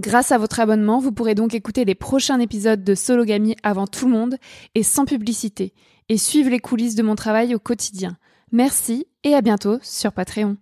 [0.00, 4.06] Grâce à votre abonnement, vous pourrez donc écouter les prochains épisodes de Sologamy avant tout
[4.06, 4.36] le monde
[4.74, 5.74] et sans publicité,
[6.08, 8.16] et suivre les coulisses de mon travail au quotidien.
[8.50, 10.56] Merci et à bientôt sur Patreon.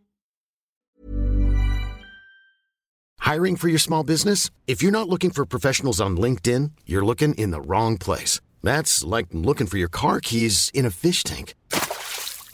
[3.24, 4.50] Hiring for your small business?
[4.66, 8.40] If you're not looking for professionals on LinkedIn, you're looking in the wrong place.
[8.64, 11.54] That's like looking for your car keys in a fish tank.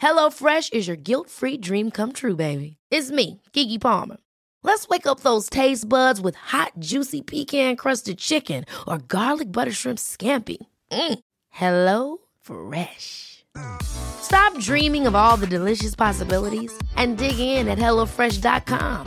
[0.00, 2.76] HelloFresh is your guilt-free dream come true, baby.
[2.90, 4.18] It's me, Gigi Palmer.
[4.62, 9.98] Let's wake up those taste buds with hot, juicy pecan-crusted chicken or garlic butter shrimp
[9.98, 10.58] scampi.
[10.90, 11.18] Mm.
[11.50, 13.44] Hello Fresh.
[13.82, 19.06] Stop dreaming of all the delicious possibilities and dig in at HelloFresh.com.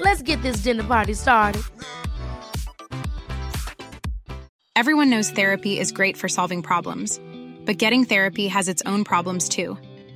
[0.00, 1.62] Let's get this dinner party started.
[4.76, 7.20] Everyone knows therapy is great for solving problems,
[7.66, 9.76] but getting therapy has its own problems too,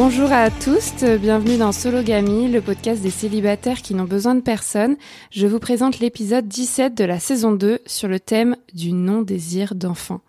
[0.00, 4.96] Bonjour à tous, bienvenue dans Sologamy, le podcast des célibataires qui n'ont besoin de personne.
[5.32, 10.20] Je vous présente l'épisode 17 de la saison 2 sur le thème du non-désir d'enfant.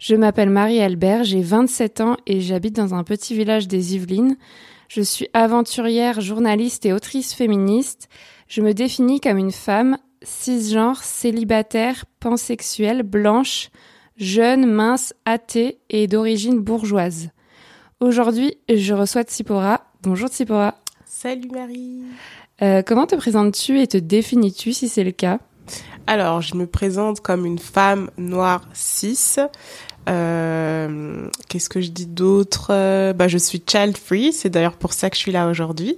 [0.00, 4.36] Je m'appelle Marie-Albert, j'ai 27 ans et j'habite dans un petit village des Yvelines.
[4.88, 8.08] Je suis aventurière, journaliste et autrice féministe.
[8.48, 13.70] Je me définis comme une femme cisgenre, célibataire, pansexuelle, blanche,
[14.16, 17.30] jeune, mince, athée et d'origine bourgeoise.
[18.02, 19.80] Aujourd'hui, je reçois Tsipora.
[20.02, 20.74] Bonjour Tsipora.
[21.06, 22.02] Salut Marie.
[22.60, 25.38] Euh, comment te présentes-tu et te définis-tu si c'est le cas?
[26.08, 29.36] Alors, je me présente comme une femme noire cis.
[30.08, 33.12] Euh, Qu'est-ce que je dis d'autre?
[33.12, 34.32] Bah, je suis child free.
[34.32, 35.94] C'est d'ailleurs pour ça que je suis là aujourd'hui.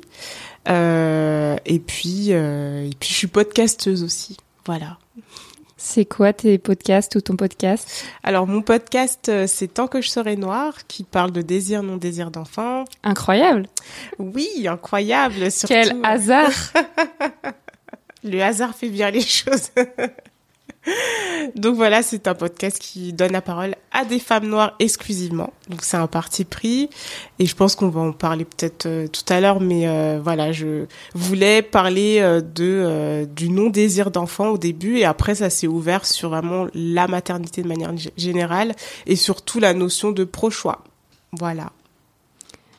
[0.68, 4.36] Euh, et puis, et puis, je suis podcasteuse aussi.
[4.66, 4.98] Voilà.
[5.86, 8.06] C'est quoi tes podcasts ou ton podcast?
[8.22, 11.98] Alors, mon podcast, euh, c'est Tant que je serai noire, qui parle de désir, non
[11.98, 12.86] désir d'enfant.
[13.02, 13.66] Incroyable
[14.18, 15.50] Oui, incroyable.
[15.50, 16.50] Surtout, Quel hasard
[18.24, 19.68] Le hasard fait bien les choses.
[21.54, 25.52] Donc voilà, c'est un podcast qui donne la parole à des femmes noires exclusivement.
[25.68, 26.90] Donc c'est un parti pris
[27.38, 30.52] et je pense qu'on va en parler peut-être euh, tout à l'heure, mais euh, voilà,
[30.52, 35.66] je voulais parler euh, de du non désir d'enfant au début et après ça s'est
[35.66, 38.74] ouvert sur vraiment la maternité de manière générale
[39.06, 40.82] et surtout la notion de pro-choix.
[41.32, 41.72] Voilà.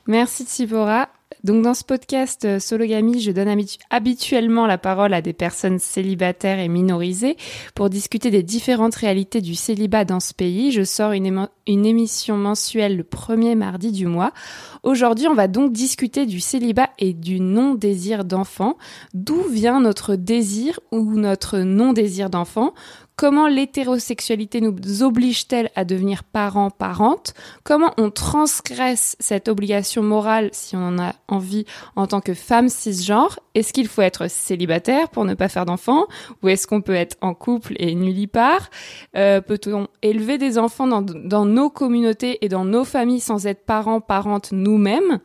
[0.07, 1.09] Merci Tsipora.
[1.45, 5.77] Donc dans ce podcast euh, Sologamy, je donne habitu- habituellement la parole à des personnes
[5.77, 7.37] célibataires et minorisées
[7.75, 10.71] pour discuter des différentes réalités du célibat dans ce pays.
[10.71, 14.33] Je sors une, une émission mensuelle le premier mardi du mois.
[14.81, 18.75] Aujourd'hui, on va donc discuter du célibat et du non-désir d'enfant.
[19.13, 22.73] D'où vient notre désir ou notre non-désir d'enfant?
[23.17, 27.33] Comment l'hétérosexualité nous oblige-t-elle à devenir parents, parentes?
[27.63, 31.65] Comment on transgresse cette obligation morale si on en a envie
[31.95, 33.39] en tant que femme cisgenre?
[33.53, 36.07] Est-ce qu'il faut être célibataire pour ne pas faire d'enfants?
[36.43, 38.69] Ou est-ce qu'on peut être en couple et nulle part
[39.15, 43.65] euh, Peut-on élever des enfants dans, dans nos communautés et dans nos familles sans être
[43.65, 45.21] parents, parentes nous-mêmes?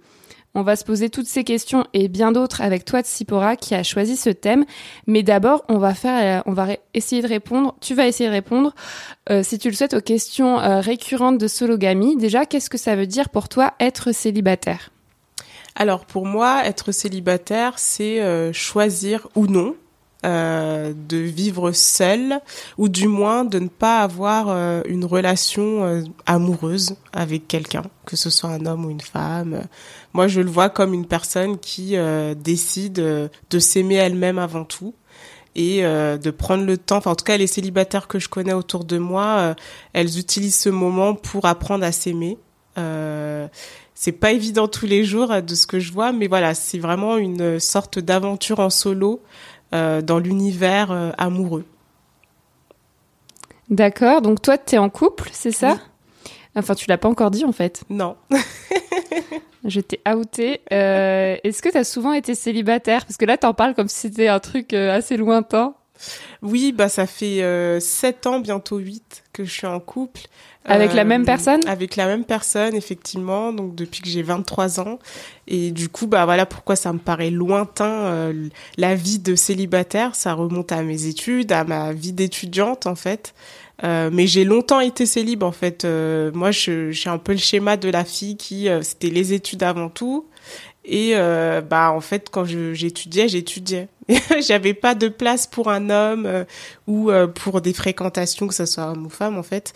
[0.54, 3.82] On va se poser toutes ces questions et bien d'autres avec toi, Tsipora, qui a
[3.82, 4.64] choisi ce thème.
[5.06, 7.76] Mais d'abord, on va faire, euh, on va essayer de répondre.
[7.80, 8.74] Tu vas essayer de répondre,
[9.30, 12.16] euh, si tu le souhaites, aux questions euh, récurrentes de sologamie.
[12.16, 14.90] Déjà, qu'est-ce que ça veut dire pour toi être célibataire?
[15.76, 19.76] Alors pour moi, être célibataire, c'est choisir ou non
[20.24, 22.40] euh, de vivre seul,
[22.76, 28.16] ou du moins de ne pas avoir euh, une relation euh, amoureuse avec quelqu'un, que
[28.16, 29.62] ce soit un homme ou une femme.
[30.12, 31.96] Moi, je le vois comme une personne qui
[32.36, 34.92] décide de s'aimer elle-même avant tout
[35.54, 36.96] et de prendre le temps.
[36.96, 39.54] Enfin, en tout cas, les célibataires que je connais autour de moi,
[39.92, 42.38] elles utilisent ce moment pour apprendre à s'aimer.
[42.78, 43.48] Euh,
[43.94, 47.18] c'est pas évident tous les jours de ce que je vois, mais voilà, c'est vraiment
[47.18, 49.22] une sorte d'aventure en solo
[49.74, 51.64] euh, dans l'univers euh, amoureux.
[53.68, 54.20] D'accord.
[54.22, 55.72] Donc toi, t'es en couple, c'est ça?
[55.72, 56.30] Oui.
[56.56, 57.84] Enfin, tu l'as pas encore dit en fait.
[57.88, 58.16] Non.
[59.64, 60.62] Je t'ai outé.
[60.72, 63.04] Euh, Est-ce que t'as souvent été célibataire?
[63.06, 65.74] Parce que là, t'en parles comme si c'était un truc assez lointain.
[66.42, 70.22] Oui, bah ça fait euh, 7 ans, bientôt 8 que je suis en couple.
[70.66, 71.60] Avec la même personne?
[71.66, 74.98] Avec la même personne, effectivement, donc depuis que j'ai 23 ans.
[75.48, 80.14] Et du coup, bah voilà pourquoi ça me paraît lointain euh, la vie de célibataire.
[80.14, 83.34] Ça remonte à mes études, à ma vie d'étudiante en fait.
[83.82, 85.84] Euh, mais j'ai longtemps été célib en fait.
[85.84, 89.62] Euh, moi, suis un peu le schéma de la fille qui euh, c'était les études
[89.62, 90.26] avant tout.
[90.84, 93.88] Et euh, bah en fait, quand j'étudiais, j'étudiais.
[94.40, 96.44] J'avais pas de place pour un homme euh,
[96.86, 99.72] ou euh, pour des fréquentations, que ce soit homme ou femme en fait.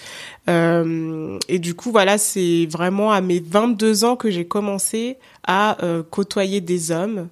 [0.49, 5.83] Euh, et du coup, voilà, c'est vraiment à mes 22 ans que j'ai commencé à
[5.85, 7.29] euh, côtoyer des hommes.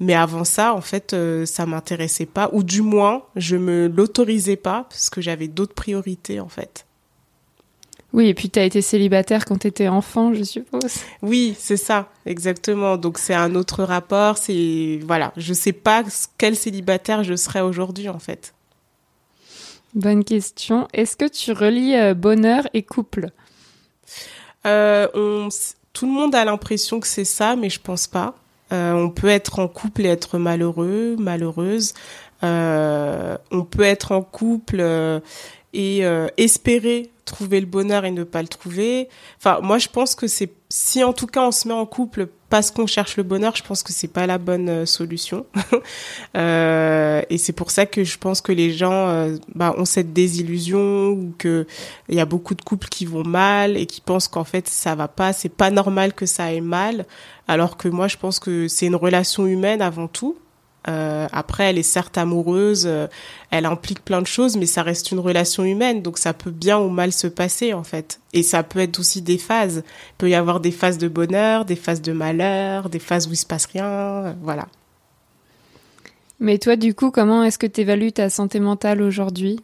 [0.00, 4.56] Mais avant ça, en fait, euh, ça m'intéressait pas, ou du moins, je me l'autorisais
[4.56, 6.84] pas parce que j'avais d'autres priorités en fait.
[8.14, 10.98] Oui, et puis t'as été célibataire quand t'étais enfant, je suppose.
[11.20, 12.96] Oui, c'est ça, exactement.
[12.96, 14.38] Donc c'est un autre rapport.
[14.38, 16.04] C'est voilà, je sais pas
[16.38, 18.54] quel célibataire je serais aujourd'hui en fait.
[19.96, 20.86] Bonne question.
[20.92, 23.30] Est-ce que tu relis euh, bonheur et couple?
[24.64, 25.48] Euh, on,
[25.92, 28.36] tout le monde a l'impression que c'est ça, mais je pense pas.
[28.72, 31.94] Euh, on peut être en couple et être malheureux, malheureuse.
[32.42, 34.82] On peut être en couple
[35.74, 39.08] et euh, espérer trouver le bonheur et ne pas le trouver.
[39.38, 42.28] Enfin, moi, je pense que c'est si en tout cas on se met en couple
[42.50, 45.46] parce qu'on cherche le bonheur, je pense que c'est pas la bonne euh, solution.
[46.36, 50.12] Euh, et c'est pour ça que je pense que les gens euh, bah, ont cette
[50.12, 51.64] désillusion ou que
[52.08, 54.96] il y a beaucoup de couples qui vont mal et qui pensent qu'en fait ça
[54.96, 57.06] va pas, c'est pas normal que ça aille mal,
[57.46, 60.36] alors que moi je pense que c'est une relation humaine avant tout.
[60.86, 63.06] Euh, après, elle est certes amoureuse, euh,
[63.50, 66.78] elle implique plein de choses, mais ça reste une relation humaine, donc ça peut bien
[66.78, 68.20] ou mal se passer en fait.
[68.32, 69.82] Et ça peut être aussi des phases.
[69.86, 73.32] Il peut y avoir des phases de bonheur, des phases de malheur, des phases où
[73.32, 74.66] il se passe rien, euh, voilà.
[76.40, 79.60] Mais toi, du coup, comment est-ce que tu évalues ta santé mentale aujourd'hui?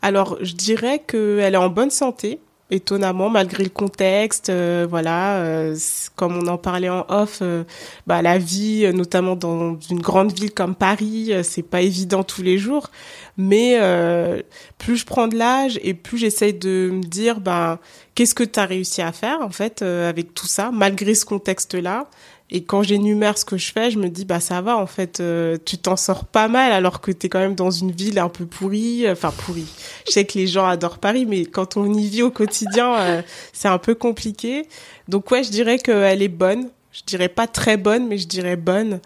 [0.00, 2.40] Alors, je dirais qu'elle est en bonne santé,
[2.72, 4.48] étonnamment, malgré le contexte.
[4.50, 5.76] euh, voilà, euh,
[6.16, 7.64] comme on en parlait en off, euh,
[8.06, 12.24] bah, la vie, euh, notamment dans une grande ville comme Paris, euh, c'est pas évident
[12.24, 12.90] tous les jours.
[13.36, 14.42] Mais euh,
[14.78, 17.78] plus je prends de l'âge et plus j'essaye de me dire, ben,
[18.14, 22.08] qu'est-ce que tu as réussi à faire, en fait, avec tout ça, malgré ce contexte-là.
[22.54, 25.20] Et quand j'énumère ce que je fais, je me dis bah ça va en fait,
[25.20, 28.28] euh, tu t'en sors pas mal alors que t'es quand même dans une ville un
[28.28, 29.72] peu pourrie, enfin pourrie.
[30.06, 33.22] Je sais que les gens adorent Paris, mais quand on y vit au quotidien, euh,
[33.54, 34.68] c'est un peu compliqué.
[35.08, 36.68] Donc ouais, je dirais qu'elle est bonne.
[36.92, 39.00] Je dirais pas très bonne, mais je dirais bonne,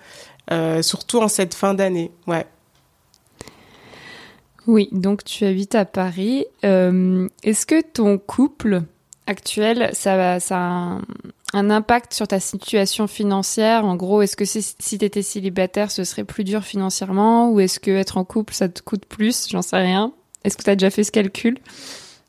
[0.51, 2.11] euh, surtout en cette fin d'année.
[2.27, 2.47] Ouais.
[4.67, 6.47] Oui, donc tu habites à Paris.
[6.65, 8.83] Est-ce que ton couple
[9.29, 10.99] actuel, ça, ça
[11.57, 13.85] un impact sur ta situation financière?
[13.85, 17.51] En gros, est-ce que si, si tu étais célibataire, ce serait plus dur financièrement?
[17.51, 19.49] Ou est-ce que être en couple, ça te coûte plus?
[19.51, 20.13] J'en sais rien.
[20.45, 21.59] Est-ce que tu as déjà fait ce calcul?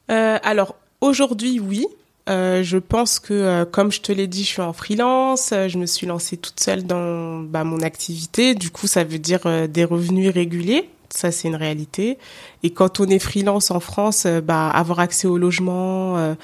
[0.09, 1.85] Euh, alors aujourd'hui, oui.
[2.29, 5.49] Euh, je pense que, euh, comme je te l'ai dit, je suis en freelance.
[5.51, 8.55] je me suis lancée toute seule dans bah, mon activité.
[8.55, 10.89] Du coup, ça veut dire des revenus réguliers.
[11.09, 12.17] Ça, c'est une réalité.
[12.63, 16.35] Et quand on est freelance en France, euh, bah, avoir accès au logement, euh,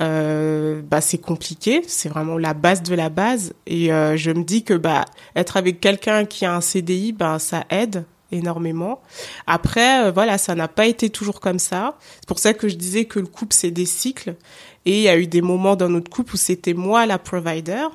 [0.00, 1.82] euh, bah, c'est compliqué.
[1.86, 3.52] C'est vraiment la base de la base.
[3.66, 5.04] Et euh, je me dis que bah,
[5.36, 8.04] être avec quelqu'un qui a un CDI, bah, ça aide.
[8.32, 9.02] énormément.
[9.46, 11.98] Après, euh, voilà, ça n'a pas été toujours comme ça.
[12.20, 14.36] C'est pour ça que je disais que le couple, c'est des cycles.
[14.86, 17.86] Et il y a eu des moments dans notre couple où c'était moi la provider.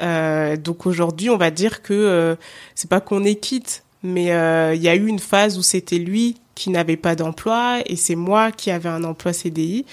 [0.00, 2.36] Euh, donc aujourd'hui, on va dire que euh,
[2.74, 5.98] c'est pas qu'on est quitte, mais euh, il y a eu une phase où c'était
[5.98, 9.84] lui qui n'avait pas d'emploi et c'est moi qui avais un emploi CDI.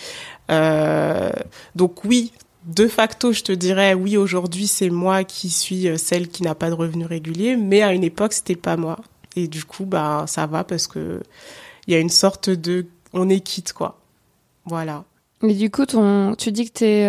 [0.49, 1.31] Euh,
[1.75, 2.31] donc oui,
[2.65, 4.17] de facto, je te dirais oui.
[4.17, 7.93] Aujourd'hui, c'est moi qui suis euh, celle qui n'a pas de revenus réguliers, mais à
[7.93, 8.99] une époque, c'était pas moi.
[9.35, 11.21] Et du coup, bah ça va parce que
[11.87, 13.99] il y a une sorte de on est quitte quoi.
[14.65, 15.05] Voilà.
[15.43, 17.05] Mais du coup, ton, tu dis que tu es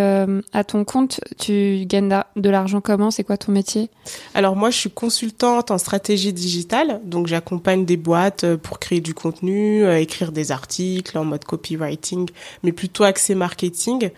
[0.52, 3.11] à ton compte, tu gagnes de l'argent comment?
[3.11, 3.88] C'est quoi ton métier?
[4.35, 9.00] Alors moi, je suis consultante en stratégie digitale, donc j'accompagne des boîtes euh, pour créer
[9.00, 12.28] du contenu, euh, écrire des articles en mode copywriting,
[12.62, 14.11] mais plutôt axé marketing.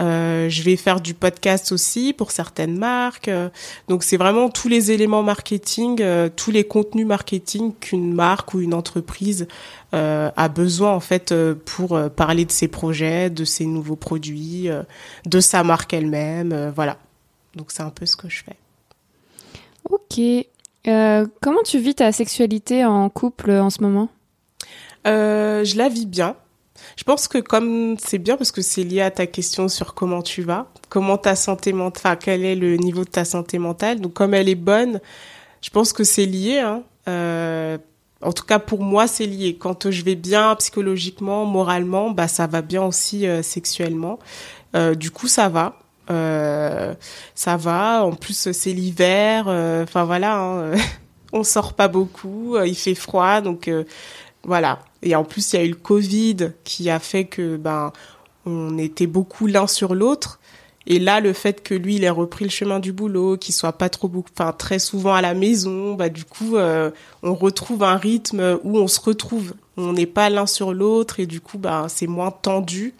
[0.00, 3.28] Euh, je vais faire du podcast aussi pour certaines marques.
[3.28, 3.48] Euh,
[3.88, 8.60] donc c'est vraiment tous les éléments marketing, euh, tous les contenus marketing qu'une marque ou
[8.60, 9.48] une entreprise
[9.85, 9.85] euh,
[10.36, 14.68] a besoin en fait euh, pour euh, parler de ses projets, de ses nouveaux produits,
[14.68, 14.82] euh,
[15.24, 16.52] de sa marque elle-même.
[16.52, 16.98] euh, voilà.
[17.54, 18.56] Donc c'est un peu ce que je fais.
[19.88, 20.20] Ok.
[20.88, 24.08] Euh, comment tu vis ta sexualité en couple en ce moment?
[25.06, 26.36] Euh, je la vis bien.
[26.96, 30.22] Je pense que comme c'est bien parce que c'est lié à ta question sur comment
[30.22, 34.00] tu vas, comment ta santé mentale, enfin quel est le niveau de ta santé mentale.
[34.00, 35.00] Donc comme elle est bonne,
[35.62, 36.58] je pense que c'est lié.
[36.58, 36.82] Hein.
[37.08, 37.78] Euh,
[38.22, 39.56] en tout cas pour moi c'est lié.
[39.58, 44.18] Quand je vais bien psychologiquement, moralement, bah ça va bien aussi euh, sexuellement.
[44.74, 45.78] Euh, du coup ça va.
[46.10, 46.94] Euh,
[47.34, 48.04] ça va.
[48.04, 49.46] En plus c'est l'hiver.
[49.48, 50.38] Enfin voilà.
[50.38, 50.72] hein.
[51.32, 52.56] On sort pas beaucoup.
[52.64, 53.70] Il fait froid donc.
[54.44, 54.78] voilà.
[55.02, 57.92] Et en plus, il y a eu le Covid qui a fait que ben
[58.44, 60.40] on était beaucoup l'un sur l'autre.
[60.86, 63.72] Et là, le fait que lui, il ait repris le chemin du boulot, qu'il soit
[63.72, 66.90] pas trop, enfin très souvent à la maison, bah du coup, euh,
[67.22, 69.54] on retrouve un rythme où on se retrouve.
[69.76, 72.94] On n'est pas l'un sur l'autre et du coup, bah c'est moins tendu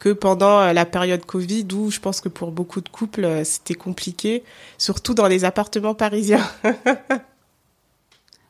[0.00, 3.44] que pendant euh, la période Covid où je pense que pour beaucoup de couples, euh,
[3.44, 4.42] c'était compliqué,
[4.78, 6.46] surtout dans les appartements parisiens.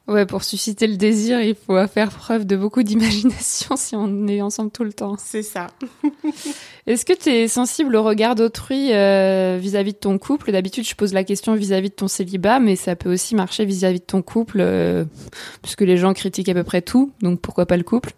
[0.09, 4.43] Ouais, pour susciter le désir, il faut faire preuve de beaucoup d'imagination si on est
[4.43, 5.15] ensemble tout le temps.
[5.19, 5.69] C'est ça.
[6.87, 10.51] Est-ce que tu es sensible au regard d'autrui euh, vis-à-vis de ton couple?
[10.51, 14.01] D'habitude, je pose la question vis-à-vis de ton célibat, mais ça peut aussi marcher vis-à-vis
[14.01, 15.05] de ton couple, euh,
[15.63, 18.15] puisque les gens critiquent à peu près tout, donc pourquoi pas le couple?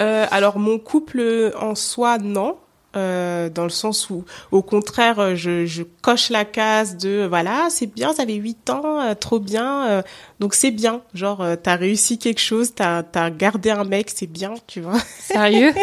[0.00, 2.56] Euh, alors mon couple en soi non.
[2.96, 7.28] Euh, dans le sens où, au contraire, euh, je, je coche la case de euh,
[7.28, 10.02] voilà, c'est bien, ça fait huit ans, euh, trop bien, euh,
[10.38, 11.02] donc c'est bien.
[11.12, 14.98] Genre, euh, t'as réussi quelque chose, t'as as gardé un mec, c'est bien, tu vois.
[15.18, 15.72] Sérieux?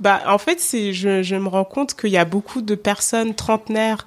[0.00, 3.34] Bah, en fait, c'est, je, je me rends compte qu'il y a beaucoup de personnes
[3.34, 4.04] trentenaires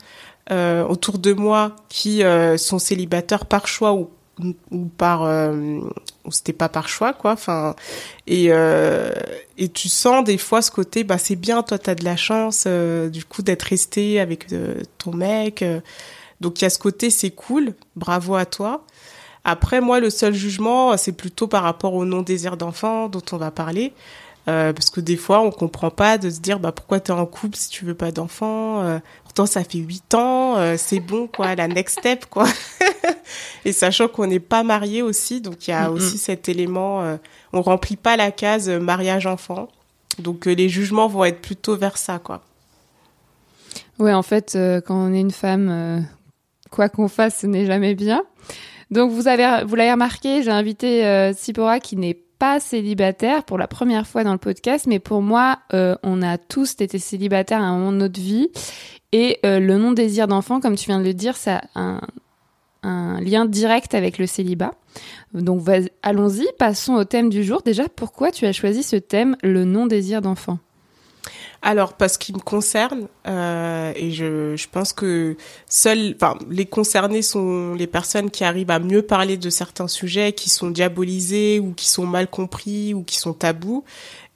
[0.52, 4.10] euh, autour de moi qui euh, sont célibataires par choix ou,
[4.72, 5.80] ou par, euh,
[6.30, 7.32] c'était pas par choix, quoi.
[7.34, 7.76] Enfin,
[8.28, 9.12] et euh,
[9.58, 12.66] et tu sens des fois ce côté, bah c'est bien, toi t'as de la chance,
[12.68, 15.64] euh, du coup d'être resté avec euh, ton mec.
[16.42, 18.86] donc il y a ce côté, c'est cool, bravo à toi.
[19.44, 23.52] Après, moi, le seul jugement, c'est plutôt par rapport au non-désir d'enfant dont on va
[23.52, 23.94] parler.
[24.46, 27.56] Parce que des fois, on comprend pas de se dire bah pourquoi t'es en couple
[27.56, 29.00] si tu veux pas d'enfant.
[29.32, 32.46] Pourtant, ça fait huit ans, euh, c'est bon quoi, la next step quoi.
[33.66, 37.16] Et sachant qu'on n'est pas marié aussi, donc il y a aussi cet élément, euh,
[37.54, 39.70] on remplit pas la case euh, mariage enfant.
[40.20, 42.42] Donc euh, les jugements vont être plutôt vers ça quoi.
[44.00, 46.06] Ouais, en fait, quand on est une femme,
[46.70, 48.24] quoi qu'on fasse, ce n'est jamais bien.
[48.90, 53.68] Donc vous avez, vous l'avez remarqué, j'ai invité Tsipora qui n'est pas célibataire pour la
[53.68, 57.66] première fois dans le podcast, mais pour moi, euh, on a tous été célibataires à
[57.66, 58.50] un moment de notre vie.
[59.12, 62.00] Et euh, le non-désir d'enfant, comme tu viens de le dire, ça a
[62.82, 64.74] un, lien direct avec le célibat.
[65.36, 65.64] Donc
[66.02, 67.62] allons-y, passons au thème du jour.
[67.64, 70.58] Déjà, pourquoi tu as choisi ce thème, le non-désir d'enfant?
[71.64, 75.38] Alors, parce qu'il me concerne, euh, et je, je pense que
[75.70, 80.34] seuls, enfin, les concernés sont les personnes qui arrivent à mieux parler de certains sujets
[80.34, 83.84] qui sont diabolisés ou qui sont mal compris ou qui sont tabous.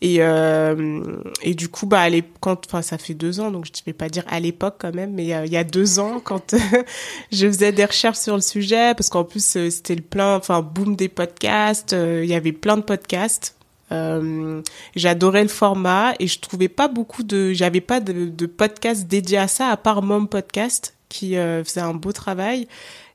[0.02, 1.02] Et, euh,
[1.42, 2.06] et du coup, bah,
[2.42, 4.94] quand, enfin, ça fait deux ans, donc je ne vais pas dire à l'époque quand
[4.94, 6.54] même, mais euh, il y a deux ans, quand
[7.32, 10.62] je faisais des recherches sur le sujet, parce qu'en plus euh, c'était le plein, enfin,
[10.62, 13.56] boom des podcasts, euh, il y avait plein de podcasts.
[13.92, 14.62] Euh,
[14.96, 19.38] J'adorais le format et je trouvais pas beaucoup de, j'avais pas de, de podcast dédié
[19.38, 22.68] à ça à part Mom Podcast qui euh, faisait un beau travail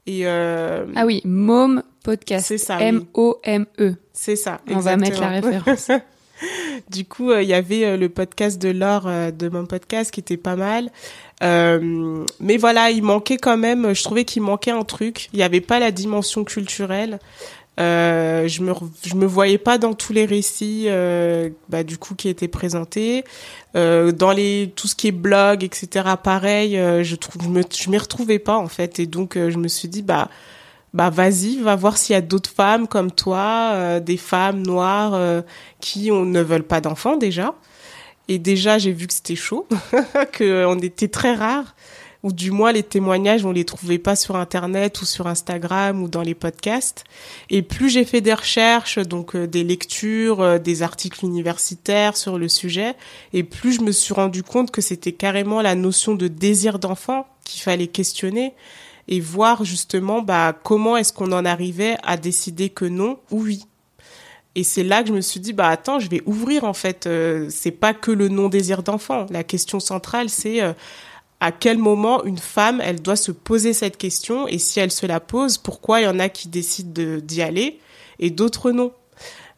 [0.07, 2.47] et euh, Ah oui, Mom Podcast.
[2.47, 2.85] C'est ça, oui.
[2.85, 3.95] M-O-M-E.
[4.13, 4.61] c'est ça.
[4.69, 5.91] On va mettre la référence.
[6.89, 10.11] Du coup, euh, il y avait euh, le podcast de Laure euh, de mon podcast
[10.11, 10.91] qui était pas mal.
[11.43, 15.29] Euh, mais voilà, il manquait quand même, je trouvais qu'il manquait un truc.
[15.35, 17.19] Il n'y avait pas la dimension culturelle.
[17.81, 22.15] Euh, je me je me voyais pas dans tous les récits euh, bah, du coup
[22.15, 23.25] qui étaient présentés.
[23.75, 27.89] Euh, dans les tout ce qui est blog etc pareil je trouve je me je
[27.89, 28.99] m'y retrouvais pas en fait.
[28.99, 30.29] Et donc je me suis dit bah
[30.93, 35.43] bah vas-y va voir s'il y a d'autres femmes comme toi des femmes noires
[35.81, 37.55] qui on, ne veulent pas d'enfants déjà.
[38.29, 39.67] Et déjà j'ai vu que c'était chaud
[40.33, 41.75] que on était très rares
[42.23, 46.09] ou du moins les témoignages on les trouvait pas sur internet ou sur Instagram ou
[46.09, 47.05] dans les podcasts.
[47.49, 52.39] Et plus j'ai fait des recherches donc euh, des lectures euh, des articles universitaires sur
[52.39, 52.95] le sujet
[53.33, 57.27] et plus je me suis rendu compte que c'était carrément la notion de désir d'enfant
[57.45, 58.55] qu'il fallait questionner
[59.09, 63.65] et voir justement bah comment est-ce qu'on en arrivait à décider que non ou oui.
[64.57, 67.07] Et c'est là que je me suis dit bah attends je vais ouvrir en fait
[67.07, 69.27] euh, c'est pas que le non désir d'enfant.
[69.31, 70.73] La question centrale c'est euh,
[71.41, 75.07] à quel moment une femme elle doit se poser cette question et si elle se
[75.07, 77.79] la pose pourquoi il y en a qui décident de- d'y aller
[78.19, 78.93] et d'autres non.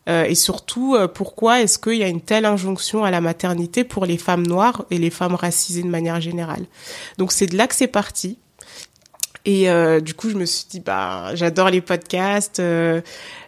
[0.08, 3.84] Euh, et surtout euh, pourquoi est-ce qu'il y a une telle injonction à la maternité
[3.84, 6.66] pour les femmes noires et les femmes racisées de manière générale?
[7.18, 8.38] Donc c'est de là que c'est parti.
[9.44, 13.00] Et euh, du coup, je me suis dit, bah, j'adore les podcasts, euh,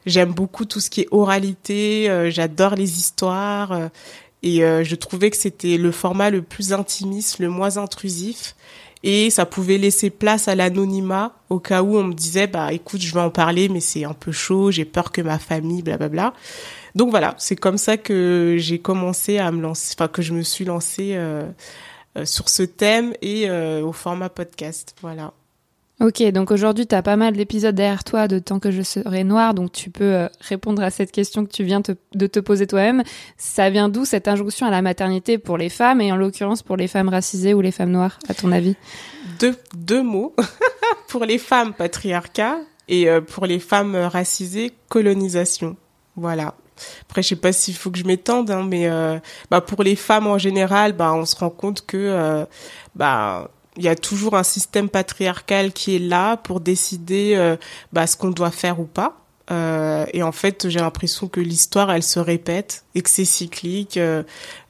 [0.07, 3.91] j'aime beaucoup tout ce qui est oralité, j'adore les histoires,
[4.45, 8.55] et euh, je trouvais que c'était le format le plus intimiste, le moins intrusif,
[9.03, 13.01] et ça pouvait laisser place à l'anonymat au cas où on me disait, bah, écoute,
[13.01, 16.35] je vais en parler, mais c'est un peu chaud, j'ai peur que ma famille, blablabla.
[16.95, 20.43] Donc voilà, c'est comme ça que j'ai commencé à me lancer, enfin que je me
[20.43, 21.47] suis lancée euh,
[22.17, 24.95] euh, sur ce thème et euh, au format podcast.
[25.01, 25.33] Voilà.
[26.01, 29.23] Ok, donc aujourd'hui, tu as pas mal d'épisodes derrière toi de Tant que je serai
[29.23, 32.67] noire, donc tu peux euh, répondre à cette question que tu viens de te poser
[32.67, 33.05] toi-même.
[33.37, 36.77] Ça vient d'où cette injonction à la maternité pour les femmes, et en l'occurrence pour
[36.77, 38.75] les femmes racisées ou les femmes noires, à ton avis?
[39.39, 40.35] Deux, mots
[41.09, 42.59] pour les femmes patriarcat
[42.89, 45.77] et euh, pour les femmes racisées colonisation.
[46.17, 46.55] Voilà.
[47.03, 49.95] Après, je sais pas s'il faut que je m'étende, hein, mais euh, bah, pour les
[49.95, 52.47] femmes en général, bah, on se rend compte que
[52.97, 57.57] bah, il y a toujours un système patriarcal qui est là pour décider euh,
[57.93, 59.25] bah, ce qu'on doit faire ou pas.
[59.51, 63.99] Euh, et en fait, j'ai l'impression que l'histoire, elle se répète et que c'est cyclique.
[63.99, 64.23] Euh,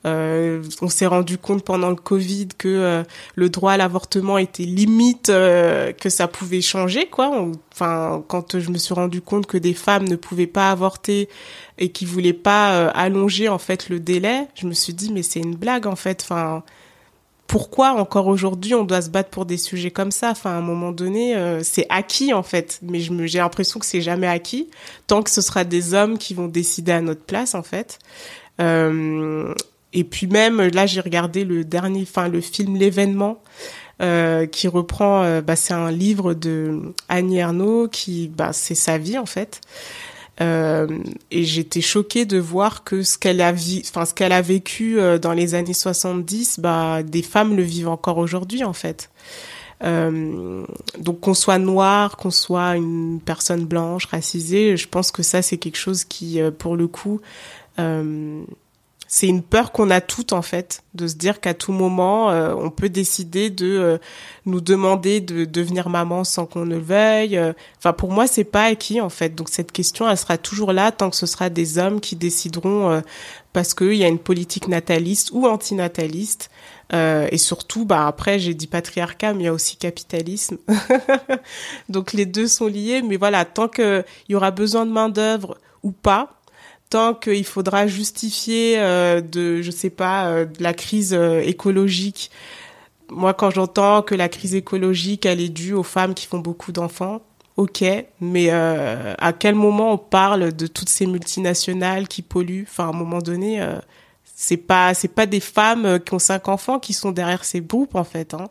[0.05, 3.03] euh, on s'est rendu compte pendant le Covid que euh,
[3.37, 7.49] le droit à l'avortement était limite, que ça pouvait changer, quoi.
[7.73, 11.29] Enfin, quand je me suis rendu compte que des femmes ne pouvaient pas avorter
[11.79, 15.40] et qui voulaient pas allonger en fait le délai, je me suis dit mais c'est
[15.40, 16.23] une blague en fait.
[16.23, 16.62] Enfin,
[17.46, 20.30] pourquoi encore aujourd'hui on doit se battre pour des sujets comme ça?
[20.30, 24.00] Enfin, à un moment donné, euh, c'est acquis en fait, mais j'ai l'impression que c'est
[24.00, 24.68] jamais acquis
[25.07, 27.98] tant que ce sera des hommes qui vont décider à notre place en fait.
[28.61, 29.52] Euh,
[29.92, 33.40] et puis même là, j'ai regardé le dernier, enfin le film l'événement.
[34.02, 39.18] euh, qui reprend, bah, c'est un livre de Annie Ernaux qui, bah, c'est sa vie
[39.18, 39.61] en fait.
[40.40, 40.88] Euh,
[41.31, 45.18] et j'étais choquée de voir que ce qu'elle a enfin ce qu'elle a vécu euh,
[45.18, 49.11] dans les années 70, bah des femmes le vivent encore aujourd'hui en fait.
[49.83, 50.64] Euh,
[50.99, 55.59] donc qu'on soit noir, qu'on soit une personne blanche, racisée, je pense que ça c'est
[55.59, 57.20] quelque chose qui, pour le coup,
[59.14, 62.53] c'est une peur qu'on a toutes en fait, de se dire qu'à tout moment, euh,
[62.59, 63.98] on peut décider de euh,
[64.44, 67.37] nous demander de devenir maman sans qu'on ne le veuille.
[67.37, 67.53] Euh,
[67.85, 69.35] Enfin, pour moi, c'est pas acquis en fait.
[69.37, 72.90] Donc cette question, elle sera toujours là tant que ce sera des hommes qui décideront
[72.90, 73.00] euh,
[73.53, 76.50] parce qu'il y a une politique nataliste ou antinataliste.
[76.92, 80.57] Euh, et surtout, bah après, j'ai dit patriarcat, mais il y a aussi capitalisme.
[81.90, 83.03] Donc les deux sont liés.
[83.03, 86.40] Mais voilà, tant qu'il y aura besoin de main d'œuvre ou pas,
[86.90, 92.31] tant qu'il faudra justifier euh, de, je sais pas, euh, la crise euh, écologique.
[93.11, 96.73] Moi, quand j'entends que la crise écologique, elle est due aux femmes qui font beaucoup
[96.73, 97.20] d'enfants,
[97.57, 97.85] ok,
[98.20, 102.66] mais euh, à quel moment on parle de toutes ces multinationales qui polluent?
[102.68, 103.79] Enfin, à un moment donné, euh,
[104.37, 107.94] c'est pas c'est pas des femmes qui ont cinq enfants qui sont derrière ces groupes
[107.94, 108.35] en fait.
[108.35, 108.49] Hein.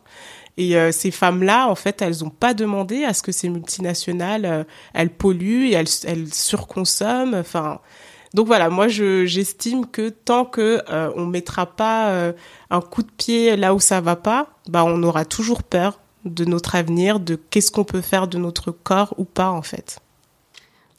[0.56, 4.66] Et euh, ces femmes-là, en fait, elles ont pas demandé à ce que ces multinationales,
[4.94, 7.34] elles polluent et elles, elles surconsomment.
[7.34, 7.80] Enfin,
[8.34, 12.32] donc voilà, moi je j'estime que tant que euh, on mettra pas euh,
[12.68, 16.44] un coup de pied là où ça va pas, bah on aura toujours peur de
[16.44, 20.00] notre avenir, de qu'est-ce qu'on peut faire de notre corps ou pas en fait.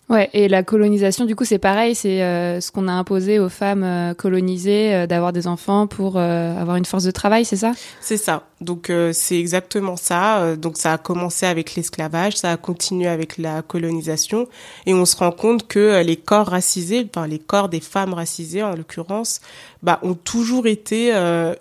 [0.07, 3.49] Ouais, et la colonisation, du coup, c'est pareil, c'est euh, ce qu'on a imposé aux
[3.49, 7.55] femmes euh, colonisées euh, d'avoir des enfants pour euh, avoir une force de travail, c'est
[7.55, 7.71] ça?
[8.01, 8.43] C'est ça.
[8.61, 10.41] Donc euh, c'est exactement ça.
[10.41, 14.47] Euh, Donc ça a commencé avec l'esclavage, ça a continué avec la colonisation,
[14.85, 18.61] et on se rend compte que les corps racisés, enfin les corps des femmes racisées
[18.61, 19.41] en l'occurrence,
[19.81, 21.13] bah ont toujours été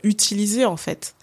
[0.03, 1.15] utilisés en fait.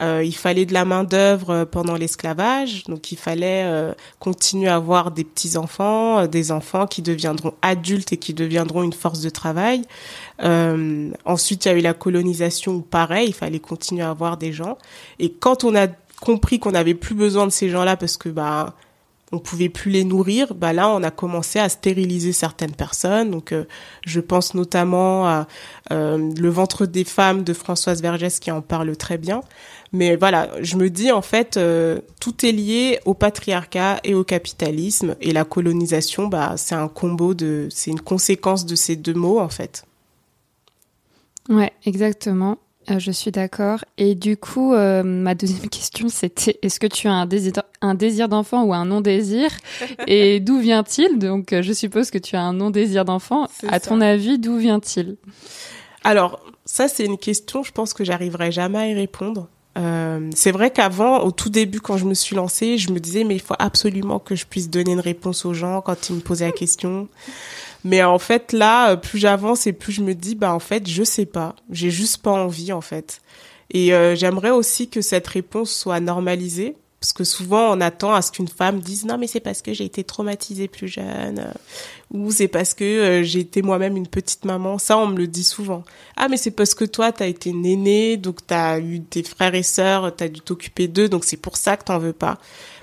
[0.00, 4.68] Euh, il fallait de la main d'œuvre euh, pendant l'esclavage, donc il fallait euh, continuer
[4.68, 8.92] à avoir des petits enfants, euh, des enfants qui deviendront adultes et qui deviendront une
[8.92, 9.82] force de travail.
[10.42, 14.36] Euh, ensuite, il y a eu la colonisation, où pareil, il fallait continuer à avoir
[14.36, 14.76] des gens.
[15.18, 15.86] Et quand on a
[16.20, 18.74] compris qu'on n'avait plus besoin de ces gens-là parce que bah
[19.32, 23.30] on pouvait plus les nourrir, bah là on a commencé à stériliser certaines personnes.
[23.30, 23.64] Donc euh,
[24.06, 25.46] je pense notamment à
[25.92, 29.40] euh, le ventre des femmes de Françoise Vergès qui en parle très bien.
[29.92, 34.24] Mais voilà, je me dis en fait euh, tout est lié au patriarcat et au
[34.24, 39.14] capitalisme et la colonisation, bah c'est un combo de, c'est une conséquence de ces deux
[39.14, 39.84] mots en fait.
[41.48, 42.58] Ouais, exactement.
[42.90, 43.84] Euh, je suis d'accord.
[43.98, 47.94] Et du coup, euh, ma deuxième question, c'était est-ce que tu as un désir, un
[47.94, 49.50] désir d'enfant ou un non-désir?
[50.06, 51.18] Et d'où vient-il?
[51.18, 53.44] Donc, je suppose que tu as un non-désir d'enfant.
[53.68, 53.80] À ça.
[53.80, 55.16] ton avis, d'où vient-il?
[56.04, 59.48] Alors, ça, c'est une question, je pense que j'arriverai jamais à y répondre.
[59.76, 63.24] Euh, c'est vrai qu'avant, au tout début, quand je me suis lancée, je me disais,
[63.24, 66.20] mais il faut absolument que je puisse donner une réponse aux gens quand ils me
[66.20, 67.08] posaient la question.
[67.84, 70.88] Mais en fait, là, euh, plus j'avance et plus je me dis, bah, en fait,
[70.88, 71.54] je sais pas.
[71.70, 73.20] J'ai juste pas envie, en fait.
[73.70, 76.76] Et euh, j'aimerais aussi que cette réponse soit normalisée.
[77.06, 79.72] Parce que souvent, on attend à ce qu'une femme dise non, mais c'est parce que
[79.72, 81.52] j'ai été traumatisée plus jeune, euh,
[82.12, 84.78] ou c'est parce que euh, j'ai été moi-même une petite maman.
[84.78, 85.84] Ça, on me le dit souvent.
[86.16, 89.62] Ah, mais c'est parce que toi, t'as été nénée, donc t'as eu tes frères et
[89.62, 92.38] sœurs, t'as dû t'occuper d'eux, donc c'est pour ça que t'en veux pas.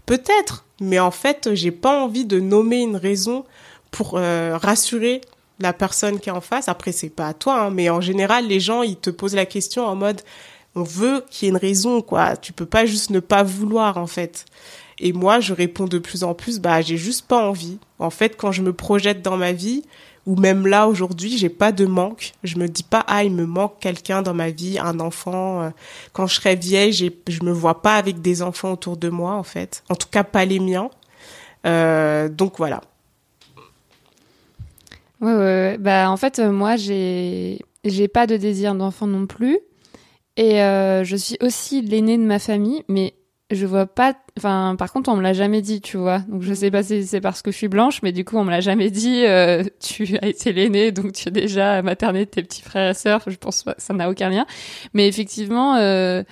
[0.05, 3.43] Peut-être, mais en fait, j'ai pas envie de nommer une raison
[3.91, 5.19] pour euh, rassurer
[5.59, 6.69] la personne qui est en face.
[6.69, 9.45] Après, c'est pas à toi, hein, mais en général, les gens, ils te posent la
[9.45, 10.21] question en mode,
[10.75, 12.35] on veut qu'il y ait une raison, quoi.
[12.37, 14.45] Tu peux pas juste ne pas vouloir, en fait.
[14.99, 17.77] Et moi, je réponds de plus en plus, bah, j'ai juste pas envie.
[17.99, 19.83] En fait, quand je me projette dans ma vie,
[20.25, 22.31] ou même là, aujourd'hui, j'ai pas de manque.
[22.43, 25.63] Je me dis pas, ah, il me manque quelqu'un dans ma vie, un enfant.
[25.63, 25.69] euh,
[26.13, 29.43] Quand je serai vieille, je me vois pas avec des enfants autour de moi, en
[29.43, 29.83] fait.
[29.89, 30.89] En tout cas, pas les miens.
[31.65, 32.81] Euh, donc voilà.
[35.21, 35.77] Ouais, ouais, ouais.
[35.79, 39.59] Bah, en fait, euh, moi, j'ai, j'ai pas de désir d'enfant non plus.
[40.37, 43.15] Et euh, je suis aussi l'aînée de ma famille, mais
[43.51, 44.15] je vois pas.
[44.37, 46.19] Enfin, par contre, on me l'a jamais dit, tu vois.
[46.27, 48.43] Donc, je sais pas si c'est parce que je suis blanche, mais du coup, on
[48.43, 49.25] me l'a jamais dit.
[49.25, 52.93] euh, tu as été l'aînée, donc tu es déjà materné de tes petits frères et
[52.93, 53.21] sœurs.
[53.27, 54.45] Je pense pas, ça n'a aucun lien.
[54.93, 56.23] Mais effectivement, euh,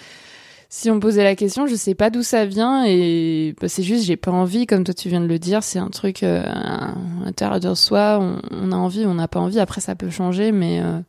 [0.69, 3.83] si on me posait la question, je sais pas d'où ça vient et bah, c'est
[3.83, 6.43] juste j'ai pas envie, comme toi tu viens de le dire, c'est un truc euh,
[6.45, 6.93] à
[7.25, 9.59] l'intérieur de soi, on, on a envie, on n'a pas envie.
[9.59, 10.99] Après, ça peut changer, mais euh,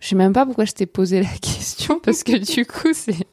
[0.00, 3.26] je sais même pas pourquoi je t'ai posé la question parce que du coup, c'est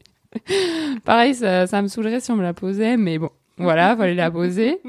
[1.06, 4.32] pareil, ça, ça me saoulerait si on me la posait, mais bon, voilà, fallait la
[4.32, 4.82] poser.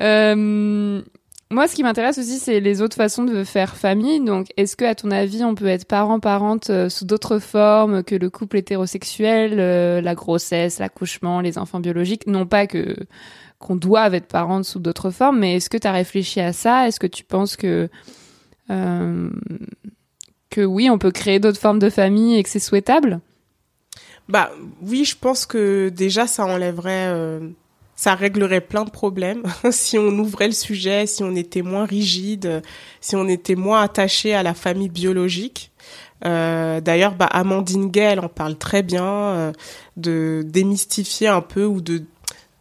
[0.00, 1.02] Euh,
[1.50, 4.20] moi, ce qui m'intéresse aussi, c'est les autres façons de faire famille.
[4.20, 8.14] Donc, est-ce que, à ton avis, on peut être parent-parente euh, sous d'autres formes que
[8.14, 12.26] le couple hétérosexuel, euh, la grossesse, l'accouchement, les enfants biologiques?
[12.26, 12.96] Non pas que
[13.60, 16.86] qu'on doive être parente sous d'autres formes, mais est-ce que tu as réfléchi à ça?
[16.86, 17.88] Est-ce que tu penses que
[20.54, 23.20] que oui, on peut créer d'autres formes de famille et que c'est souhaitable
[24.28, 27.40] Bah oui, je pense que déjà ça enlèverait, euh,
[27.96, 32.62] ça réglerait plein de problèmes si on ouvrait le sujet, si on était moins rigide,
[33.00, 35.72] si on était moins attaché à la famille biologique.
[36.24, 39.52] Euh, D'ailleurs, bah, Amandine Gay, elle en parle très bien, euh,
[39.96, 42.04] de démystifier un peu ou de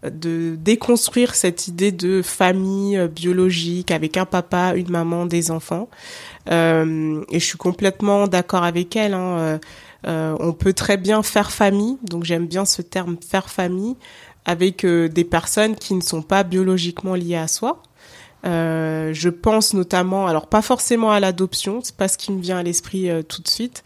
[0.10, 5.88] de déconstruire cette idée de famille euh, biologique avec un papa, une maman, des enfants.
[6.52, 9.14] Euh, et je suis complètement d'accord avec elle.
[9.14, 9.38] Hein.
[9.38, 9.58] Euh,
[10.06, 13.96] euh, on peut très bien faire famille, donc j'aime bien ce terme faire famille,
[14.46, 17.82] avec des personnes qui ne sont pas biologiquement liées à soi.
[18.46, 22.58] Euh, je pense notamment, alors pas forcément à l'adoption, c'est pas ce qui me vient
[22.58, 23.84] à l'esprit euh, tout de suite,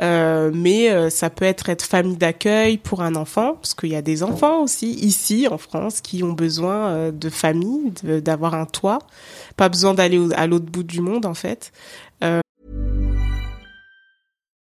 [0.00, 3.96] euh, mais euh, ça peut être être famille d'accueil pour un enfant, parce qu'il y
[3.96, 8.98] a des enfants aussi ici en France qui ont besoin de famille, d'avoir un toit,
[9.56, 11.72] pas besoin d'aller à l'autre bout du monde en fait.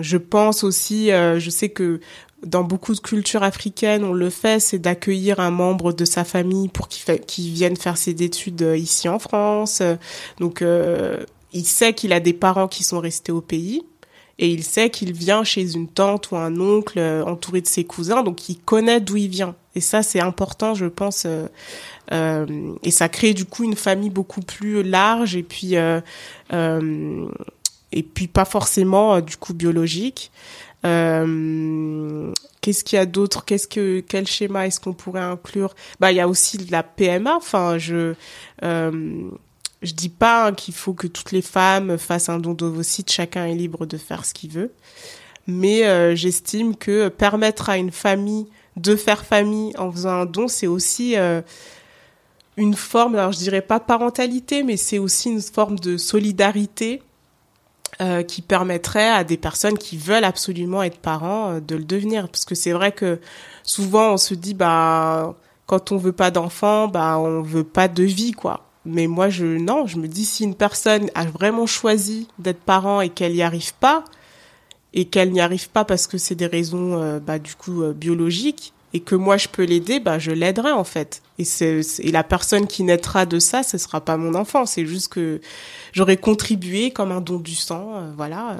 [0.00, 2.00] je pense aussi, euh, je sais que
[2.46, 6.68] dans beaucoup de cultures africaines, on le fait, c'est d'accueillir un membre de sa famille
[6.68, 9.80] pour qu'il vienne faire ses études euh, ici en France.
[9.80, 9.96] Euh,
[10.38, 13.82] Donc, euh, il sait qu'il a des parents qui sont restés au pays
[14.38, 17.84] et il sait qu'il vient chez une tante ou un oncle euh, entouré de ses
[17.84, 19.56] cousins, donc il connaît d'où il vient.
[19.74, 21.24] Et ça, c'est important, je pense.
[21.26, 21.46] euh,
[22.12, 22.46] euh,
[22.82, 26.00] et ça crée du coup une famille beaucoup plus large et puis euh,
[26.52, 27.26] euh,
[27.92, 30.30] et puis pas forcément euh, du coup biologique.
[30.84, 33.44] Euh, Qu'est-ce qu'il y a d'autre?
[33.44, 35.74] Qu'est-ce que quel schéma est-ce qu'on pourrait inclure?
[36.00, 37.34] Bah, il y a aussi la PMA.
[37.34, 38.14] Enfin, je
[38.64, 39.30] euh,
[39.82, 43.10] je dis pas hein, qu'il faut que toutes les femmes fassent un don d'ovocytes.
[43.10, 44.72] Chacun est libre de faire ce qu'il veut.
[45.46, 48.46] Mais euh, j'estime que permettre à une famille
[48.76, 51.40] de faire famille en faisant un don, c'est aussi euh,
[52.56, 57.02] une forme, alors je dirais pas parentalité, mais c'est aussi une forme de solidarité
[58.00, 62.28] euh, qui permettrait à des personnes qui veulent absolument être parents euh, de le devenir.
[62.28, 63.18] Parce que c'est vrai que
[63.62, 65.34] souvent on se dit, bah,
[65.66, 68.64] quand on veut pas d'enfant, bah, on veut pas de vie, quoi.
[68.84, 73.00] Mais moi, je, non, je me dis, si une personne a vraiment choisi d'être parent
[73.02, 74.04] et qu'elle y arrive pas,
[74.94, 77.92] et qu'elle n'y arrive pas parce que c'est des raisons, euh, bah, du coup, euh,
[77.92, 81.22] biologiques, et que moi je peux l'aider, bah, je l'aiderai, en fait.
[81.38, 84.66] Et c'est, et la personne qui naîtra de ça, ce sera pas mon enfant.
[84.66, 85.40] C'est juste que
[85.92, 88.56] j'aurais contribué comme un don du sang, euh, voilà.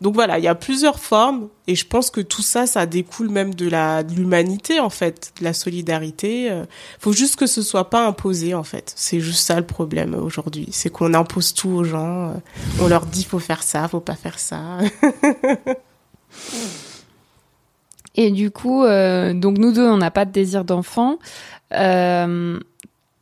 [0.00, 3.30] Donc voilà, il y a plusieurs formes, et je pense que tout ça, ça découle
[3.30, 6.50] même de la, de l'humanité, en fait, de la solidarité.
[6.50, 6.64] euh.
[6.98, 8.92] Faut juste que ce soit pas imposé, en fait.
[8.96, 10.68] C'est juste ça le problème aujourd'hui.
[10.72, 12.30] C'est qu'on impose tout aux gens.
[12.30, 12.34] euh.
[12.82, 14.78] On leur dit faut faire ça, faut pas faire ça.
[18.20, 21.20] Et du coup, euh, donc nous deux, on n'a pas de désir d'enfant.
[21.72, 22.58] Euh,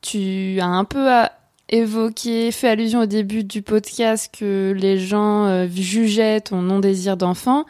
[0.01, 1.27] tu as un peu euh,
[1.69, 7.67] évoqué, fait allusion au début du podcast que les gens euh, jugeaient ton non-désir d'enfant.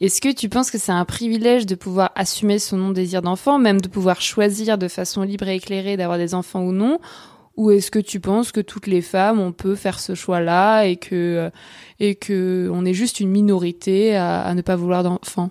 [0.00, 3.80] Est-ce que tu penses que c'est un privilège de pouvoir assumer son non-désir d'enfant, même
[3.80, 7.00] de pouvoir choisir de façon libre et éclairée d'avoir des enfants ou non?
[7.56, 10.94] Ou est-ce que tu penses que toutes les femmes, on peut faire ce choix-là et
[10.94, 11.50] que, euh,
[11.98, 15.50] et que on est juste une minorité à, à ne pas vouloir d'enfants?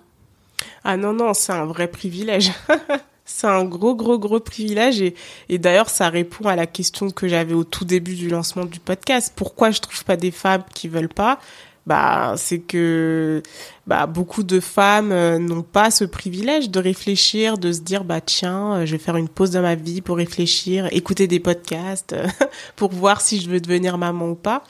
[0.84, 2.52] Ah non, non, c'est un vrai privilège.
[3.24, 5.00] c'est un gros, gros, gros privilège.
[5.00, 5.14] Et,
[5.48, 8.80] et d'ailleurs, ça répond à la question que j'avais au tout début du lancement du
[8.80, 9.32] podcast.
[9.34, 11.38] Pourquoi je trouve pas des femmes qui veulent pas?
[11.86, 13.42] Bah, c'est que
[13.86, 18.20] bah, beaucoup de femmes euh, n'ont pas ce privilège de réfléchir, de se dire bah
[18.20, 22.14] tiens, euh, je vais faire une pause dans ma vie pour réfléchir, écouter des podcasts
[22.76, 24.62] pour voir si je veux devenir maman ou pas.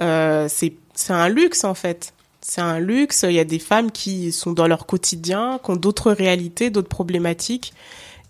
[0.00, 0.74] Euh, c'est
[1.08, 2.12] un luxe en fait.
[2.50, 3.24] C'est un luxe.
[3.28, 6.88] Il y a des femmes qui sont dans leur quotidien, qui ont d'autres réalités, d'autres
[6.88, 7.72] problématiques,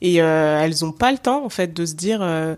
[0.02, 2.54] et euh, elles ont pas le temps en fait de se dire euh,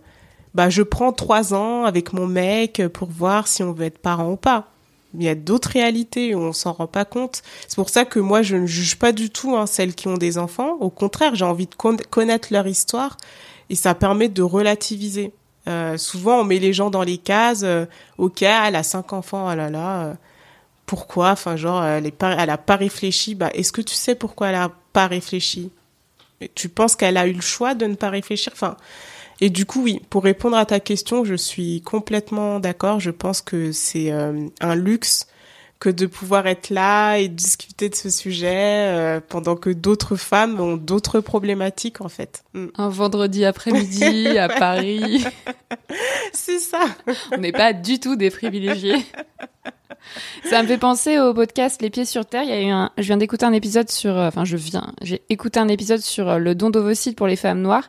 [0.57, 4.33] bah je prends trois ans avec mon mec pour voir si on veut être parent
[4.33, 4.73] ou pas.
[5.15, 7.43] Il y a d'autres réalités où on s'en rend pas compte.
[7.69, 10.17] C'est pour ça que moi je ne juge pas du tout hein, celles qui ont
[10.17, 10.79] des enfants.
[10.81, 13.19] Au contraire, j'ai envie de con- connaître leur histoire
[13.71, 15.33] et ça permet de relativiser.
[15.69, 17.65] Euh, souvent, on met les gens dans les cases.
[18.19, 20.17] ok, elle a cinq enfants, oh là là.
[20.87, 23.35] Pourquoi Enfin, genre, elle est pas, elle a pas réfléchi.
[23.35, 25.71] Bah, est-ce que tu sais pourquoi elle a pas réfléchi?
[26.55, 28.53] Tu penses qu'elle a eu le choix de ne pas réfléchir?
[28.55, 28.77] Enfin,
[29.41, 33.01] et du coup, oui, pour répondre à ta question, je suis complètement d'accord.
[33.01, 35.27] Je pense que c'est euh, un luxe
[35.81, 40.61] que de pouvoir être là et discuter de ce sujet euh, pendant que d'autres femmes
[40.61, 42.45] ont d'autres problématiques en fait.
[42.55, 42.67] Mm.
[42.77, 45.25] Un vendredi après-midi à Paris.
[46.33, 46.85] C'est ça.
[47.33, 49.05] On n'est pas du tout des privilégiés.
[50.45, 52.43] Ça me fait penser au podcast Les Pieds sur Terre.
[52.45, 54.93] Il y a eu un, je viens d'écouter un épisode sur, euh, enfin, je viens,
[55.03, 57.89] j'ai écouté un épisode sur euh, le don d'ovocytes pour les femmes noires.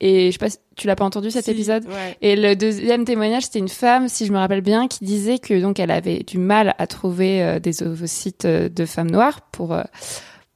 [0.00, 1.84] Et je sais pas, si- tu l'as pas entendu cet Si, épisode?
[1.86, 2.16] ouais.
[2.22, 5.60] Et le deuxième témoignage, c'était une femme, si je me rappelle bien, qui disait que
[5.60, 9.72] donc elle avait du mal à trouver euh, des ovocytes euh, de femmes noires pour
[9.74, 9.82] euh,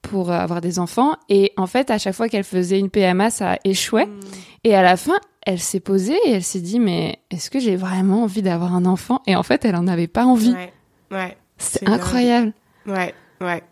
[0.02, 1.14] pour avoir des enfants.
[1.30, 4.04] Et en fait, à chaque fois qu'elle faisait une PMA, ça échouait.
[4.04, 4.20] Mm.
[4.64, 7.74] Et à la fin, elle s'est posée et elle s'est dit mais est-ce que j'ai
[7.76, 9.22] vraiment envie d'avoir un enfant?
[9.26, 10.52] Et en fait, elle en avait pas envie.
[10.52, 10.72] Ouais.
[11.14, 11.36] Ouais.
[11.58, 12.52] C'est incroyable.
[12.86, 13.62] Ouais, ouais.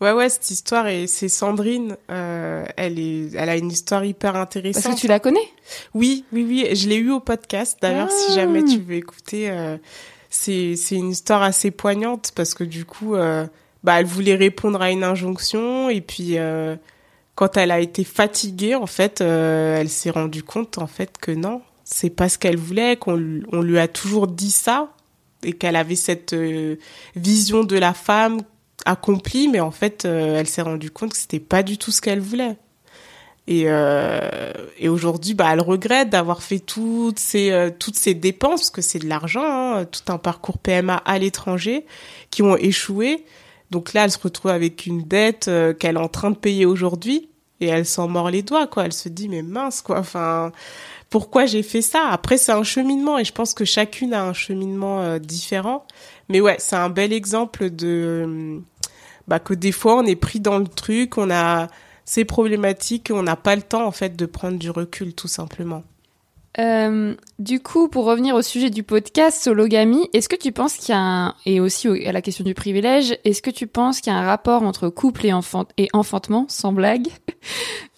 [0.00, 4.36] Ouais, ouais, cette histoire, et c'est Sandrine, euh, elle, est, elle a une histoire hyper
[4.36, 4.82] intéressante.
[4.82, 5.48] Parce que tu la connais?
[5.94, 7.78] Oui, oui, oui, je l'ai eu au podcast.
[7.80, 8.34] D'ailleurs, si Ah.
[8.34, 9.76] jamais tu veux écouter, euh,
[10.28, 13.46] c'est une histoire assez poignante parce que du coup, euh,
[13.84, 16.76] bah, elle voulait répondre à une injonction et puis euh,
[17.34, 21.62] quand elle a été fatiguée, en fait, elle s'est rendue compte en fait que non,
[21.84, 24.90] c'est pas ce qu'elle voulait, qu'on on lui a toujours dit ça
[25.46, 26.76] et qu'elle avait cette euh,
[27.14, 28.40] vision de la femme
[28.84, 32.00] accomplie, mais en fait, euh, elle s'est rendue compte que c'était pas du tout ce
[32.00, 32.56] qu'elle voulait.
[33.46, 34.52] Et, euh,
[34.88, 37.48] aujourd'hui, bah, elle regrette d'avoir fait toutes ces,
[38.14, 41.86] dépenses, parce que c'est de l'argent, hein, tout un parcours PMA à l'étranger,
[42.30, 43.24] qui ont échoué.
[43.70, 47.28] Donc là, elle se retrouve avec une dette qu'elle est en train de payer aujourd'hui
[47.60, 48.84] et elle s'en mord les doigts, quoi.
[48.84, 49.98] Elle se dit, mais mince, quoi.
[49.98, 50.52] Enfin,
[51.10, 52.08] pourquoi j'ai fait ça?
[52.10, 55.86] Après, c'est un cheminement et je pense que chacune a un cheminement euh, différent.
[56.28, 58.58] Mais ouais, c'est un bel exemple de euh,
[59.28, 61.68] bah, que des fois, on est pris dans le truc, on a
[62.04, 65.82] ces problématiques, on n'a pas le temps, en fait, de prendre du recul, tout simplement.
[66.58, 70.94] Euh, du coup, pour revenir au sujet du podcast Sologamie, est-ce que tu penses qu'il
[70.94, 74.00] y a un, et aussi au- à la question du privilège, est-ce que tu penses
[74.00, 77.08] qu'il y a un rapport entre couple et, enfant, et enfantement, sans blague?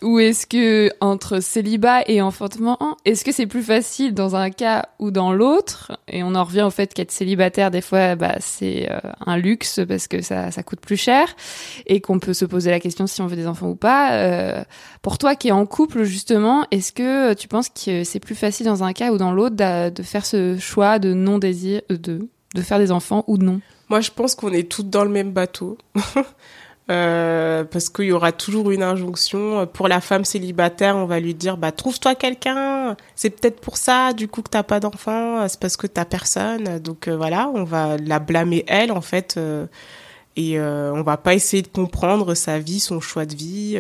[0.01, 4.91] Ou est-ce que entre célibat et enfantement, est-ce que c'est plus facile dans un cas
[5.01, 5.99] ou dans l'autre?
[6.07, 9.81] Et on en revient au fait qu'être célibataire, des fois, bah, c'est euh, un luxe
[9.89, 11.35] parce que ça, ça coûte plus cher
[11.87, 14.13] et qu'on peut se poser la question si on veut des enfants ou pas.
[14.13, 14.63] Euh,
[15.03, 18.67] pour toi qui es en couple, justement, est-ce que tu penses que c'est plus facile
[18.67, 22.63] dans un cas ou dans l'autre de faire ce choix de non-désir, euh, de, de
[22.63, 23.61] faire des enfants ou non?
[23.89, 25.77] Moi, je pense qu'on est toutes dans le même bateau.
[26.91, 29.67] Euh, parce qu'il y aura toujours une injonction.
[29.67, 32.97] Pour la femme célibataire, on va lui dire, bah, trouve-toi quelqu'un.
[33.15, 35.47] C'est peut-être pour ça, du coup, que t'as pas d'enfant.
[35.49, 36.79] C'est parce que t'as personne.
[36.79, 39.35] Donc, euh, voilà, on va la blâmer elle, en fait.
[39.37, 39.67] euh,
[40.37, 43.79] et euh, on va pas essayer de comprendre sa vie, son choix de vie.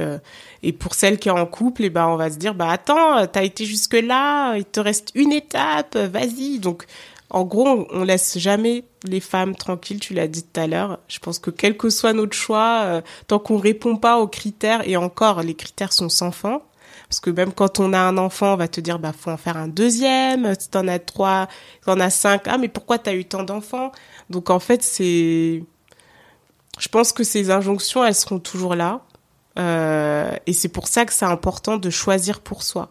[0.62, 3.26] et pour celle qui est en couple, et ben, on va se dire, bah, attends,
[3.28, 4.56] t'as été jusque là.
[4.56, 5.96] Il te reste une étape.
[5.96, 6.58] Vas-y.
[6.58, 6.84] Donc,
[7.30, 10.98] en gros, on, laisse jamais les femmes tranquilles, tu l'as dit tout à l'heure.
[11.08, 14.86] Je pense que quel que soit notre choix, euh, tant qu'on répond pas aux critères,
[14.88, 16.62] et encore, les critères sont sans fin.
[17.08, 19.36] Parce que même quand on a un enfant, on va te dire, bah, faut en
[19.36, 20.54] faire un deuxième.
[20.58, 21.48] Si t'en as trois,
[21.84, 23.92] t'en as cinq, ah, mais pourquoi t'as eu tant d'enfants?
[24.30, 25.64] Donc, en fait, c'est,
[26.78, 29.02] je pense que ces injonctions, elles seront toujours là.
[29.58, 32.90] Euh, et c'est pour ça que c'est important de choisir pour soi.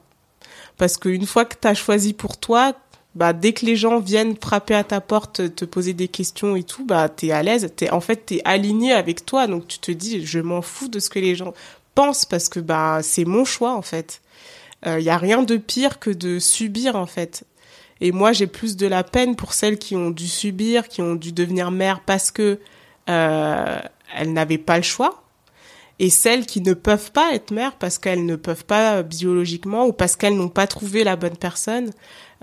[0.78, 2.74] Parce qu'une fois que t'as choisi pour toi,
[3.18, 6.64] bah dès que les gens viennent frapper à ta porte, te poser des questions et
[6.64, 9.92] tout, bah t'es à l'aise, t'es en fait t'es aligné avec toi, donc tu te
[9.92, 11.54] dis je m'en fous de ce que les gens
[11.96, 14.22] pensent parce que bah c'est mon choix en fait.
[14.86, 17.44] Il y a rien de pire que de subir en fait.
[18.00, 21.16] Et moi j'ai plus de la peine pour celles qui ont dû subir, qui ont
[21.16, 22.60] dû devenir mères parce que
[23.10, 23.80] euh,
[24.16, 25.24] elles n'avaient pas le choix,
[26.00, 29.94] et celles qui ne peuvent pas être mères parce qu'elles ne peuvent pas biologiquement ou
[29.94, 31.92] parce qu'elles n'ont pas trouvé la bonne personne.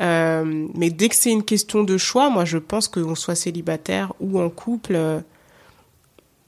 [0.00, 4.12] Euh, mais dès que c'est une question de choix, moi je pense qu'on soit célibataire
[4.20, 5.20] ou en couple, euh,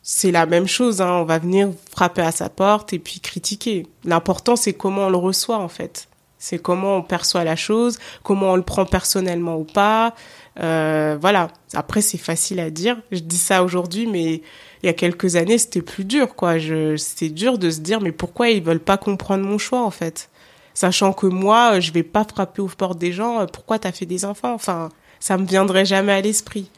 [0.03, 1.01] c'est la même chose.
[1.01, 1.13] Hein.
[1.13, 3.87] On va venir frapper à sa porte et puis critiquer.
[4.05, 6.09] L'important c'est comment on le reçoit en fait.
[6.39, 10.15] C'est comment on perçoit la chose, comment on le prend personnellement ou pas.
[10.61, 11.49] Euh, voilà.
[11.73, 12.99] Après c'est facile à dire.
[13.13, 14.43] Je dis ça aujourd'hui, mais
[14.83, 16.55] il y a quelques années c'était plus dur quoi.
[16.97, 20.31] C'était dur de se dire mais pourquoi ils veulent pas comprendre mon choix en fait?
[20.77, 23.41] Sachant que moi, je vais pas frapper aux portes des gens.
[23.41, 24.53] euh, Pourquoi t'as fait des enfants?
[24.53, 26.71] Enfin, ça me viendrait jamais à l'esprit.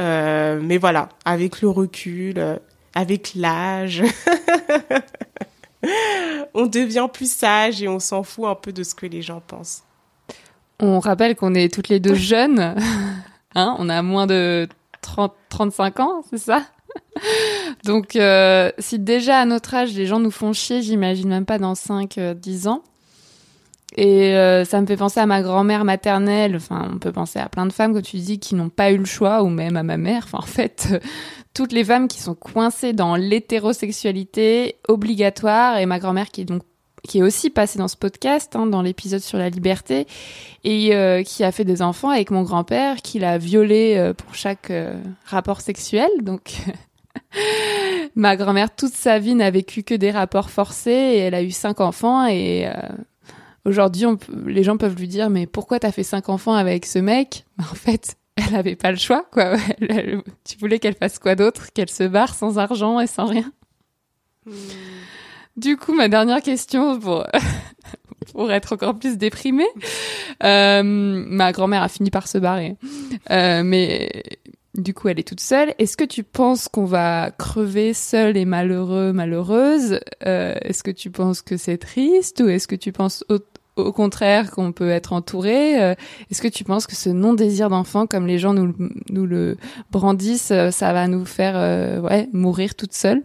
[0.00, 2.56] Euh, mais voilà, avec le recul, euh,
[2.94, 4.02] avec l'âge,
[6.54, 9.42] on devient plus sage et on s'en fout un peu de ce que les gens
[9.46, 9.82] pensent.
[10.80, 12.74] On rappelle qu'on est toutes les deux jeunes.
[13.54, 14.66] Hein, on a moins de
[15.02, 16.62] 30, 35 ans, c'est ça?
[17.84, 21.58] Donc, euh, si déjà à notre âge, les gens nous font chier, j'imagine même pas
[21.58, 22.82] dans 5, euh, 10 ans.
[23.96, 26.56] Et euh, ça me fait penser à ma grand-mère maternelle.
[26.56, 28.98] Enfin, on peut penser à plein de femmes, comme tu dis, qui n'ont pas eu
[28.98, 30.24] le choix, ou même à ma mère.
[30.24, 30.98] Enfin, en fait, euh,
[31.54, 36.62] toutes les femmes qui sont coincées dans l'hétérosexualité obligatoire, et ma grand-mère qui est donc
[37.06, 40.06] qui est aussi passée dans ce podcast, hein, dans l'épisode sur la liberté,
[40.64, 44.34] et euh, qui a fait des enfants avec mon grand-père, qui l'a violé euh, pour
[44.34, 46.08] chaque euh, rapport sexuel.
[46.22, 46.54] Donc,
[48.14, 51.50] ma grand-mère, toute sa vie, n'a vécu que des rapports forcés, et elle a eu
[51.50, 52.68] cinq enfants, et...
[53.64, 54.04] Aujourd'hui,
[54.46, 57.44] les gens peuvent lui dire mais pourquoi t'as fait cinq enfants avec ce mec?
[57.58, 59.56] Bah, En fait, elle avait pas le choix quoi.
[59.80, 61.72] Elle- elle- tu voulais qu'elle fasse quoi d'autre?
[61.72, 63.50] Qu'elle se barre sans argent et sans rien?
[65.56, 67.24] Du coup, ma dernière question pour
[68.32, 69.68] pour être encore plus déprimée,
[70.42, 72.76] euh, ma grand-mère a fini par se barrer,
[73.30, 74.22] Euh, mais
[74.74, 75.72] du coup, elle est toute seule.
[75.78, 80.00] Est-ce que tu penses qu'on va crever seule et malheureux, malheureuse?
[80.26, 83.38] Euh, Est-ce que tu penses que c'est triste ou est-ce que tu penses au,
[83.76, 85.94] au contraire qu'on peut être entouré Euh,
[86.30, 88.72] Est-ce que tu penses que ce non-désir d'enfant, comme les gens nous,
[89.26, 89.56] le
[89.90, 93.22] brandissent, euh, ça va nous faire euh, mourir toute seule?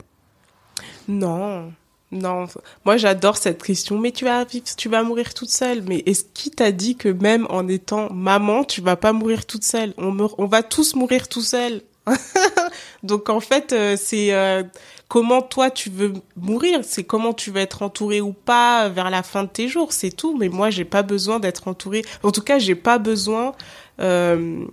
[1.08, 1.72] Non,
[2.12, 2.46] non.
[2.86, 3.98] Moi, j'adore cette question.
[3.98, 5.84] Mais tu vas vivre, tu vas mourir toute seule.
[5.88, 9.64] Mais est-ce qui t'a dit que même en étant maman, tu vas pas mourir toute
[9.64, 9.94] seule?
[9.98, 11.82] On on va tous mourir tout seul.
[13.04, 14.64] Donc en fait, euh, c'est euh,
[15.08, 19.24] comment toi tu veux mourir, c'est comment tu veux être entouré ou pas vers la
[19.24, 20.38] fin de tes jours, c'est tout.
[20.38, 22.04] Mais moi, j'ai pas besoin d'être entourée.
[22.24, 23.54] En tout cas, j'ai pas besoin
[24.00, 24.66] euh,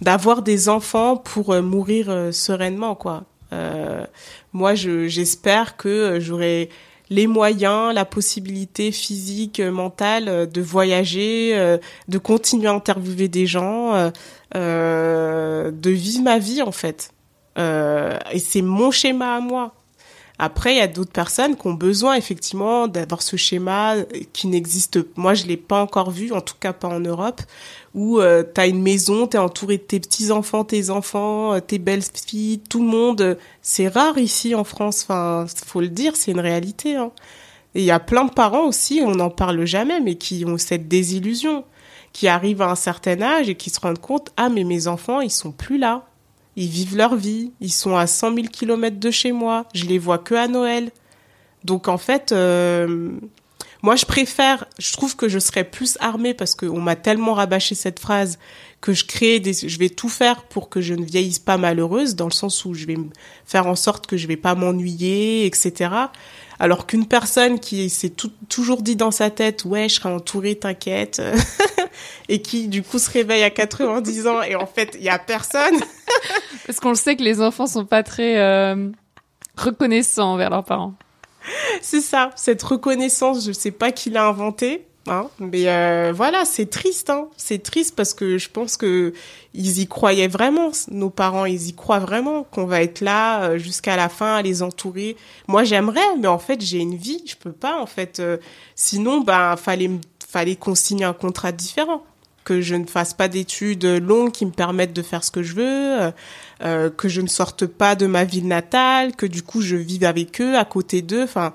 [0.00, 3.24] d'avoir des enfants pour euh, mourir euh, sereinement, quoi.
[3.52, 4.04] Euh,
[4.52, 6.70] moi, je, j'espère que euh, j'aurai
[7.12, 11.76] les moyens, la possibilité physique, euh, mentale euh, de voyager, euh,
[12.08, 14.10] de continuer à interviewer des gens,
[14.54, 17.12] de vivre ma vie en fait.
[17.56, 19.74] Et c'est mon schéma à moi.
[20.44, 23.94] Après, il y a d'autres personnes qui ont besoin effectivement d'avoir ce schéma
[24.32, 24.98] qui n'existe.
[25.14, 27.40] Moi, je l'ai pas encore vu, en tout cas pas en Europe,
[27.94, 31.60] où euh, tu as une maison, tu es entouré de tes petits-enfants, tes enfants, euh,
[31.60, 33.38] tes belles-filles, tout le monde.
[33.60, 36.96] C'est rare ici en France, enfin, faut le dire, c'est une réalité.
[36.96, 37.12] Hein.
[37.76, 40.58] Et il y a plein de parents aussi, on n'en parle jamais, mais qui ont
[40.58, 41.64] cette désillusion,
[42.12, 45.20] qui arrivent à un certain âge et qui se rendent compte, ah mais mes enfants,
[45.20, 46.04] ils sont plus là.
[46.56, 49.98] Ils vivent leur vie, ils sont à 100 000 kilomètres de chez moi, je les
[49.98, 50.90] vois que à Noël.
[51.64, 53.10] Donc en fait, euh,
[53.82, 57.74] moi je préfère, je trouve que je serais plus armée parce qu'on m'a tellement rabâché
[57.74, 58.38] cette phrase
[58.80, 62.16] que je crée des, je vais tout faire pour que je ne vieillisse pas malheureuse,
[62.16, 62.96] dans le sens où je vais
[63.46, 65.90] faire en sorte que je vais pas m'ennuyer, etc.
[66.58, 68.12] Alors qu'une personne qui s'est
[68.48, 71.22] toujours dit dans sa tête, ouais, je serai entourée, t'inquiète,
[72.28, 75.18] et qui du coup se réveille à 90 ans et en fait il y a
[75.18, 75.78] personne.
[76.66, 78.88] Parce qu'on le sait que les enfants sont pas très euh,
[79.56, 80.94] reconnaissants envers leurs parents.
[81.80, 86.66] C'est ça, cette reconnaissance, je sais pas qui l'a inventée, hein, mais euh, voilà, c'est
[86.70, 87.26] triste, hein.
[87.36, 89.12] C'est triste parce que je pense que
[89.52, 93.58] ils y croyaient vraiment, nos parents, ils y croient vraiment qu'on va être là euh,
[93.58, 95.16] jusqu'à la fin, à les entourer.
[95.48, 98.20] Moi, j'aimerais, mais en fait, j'ai une vie, je peux pas, en fait.
[98.20, 98.36] euh,
[98.76, 99.98] sinon, ben, fallait, me-
[100.32, 102.02] fallait qu'on signe un contrat différent,
[102.44, 105.54] que je ne fasse pas d'études longues qui me permettent de faire ce que je
[105.54, 106.02] veux.
[106.02, 106.10] euh,
[106.64, 110.04] euh, que je ne sorte pas de ma ville natale, que du coup je vive
[110.04, 111.24] avec eux, à côté d'eux.
[111.24, 111.54] Enfin,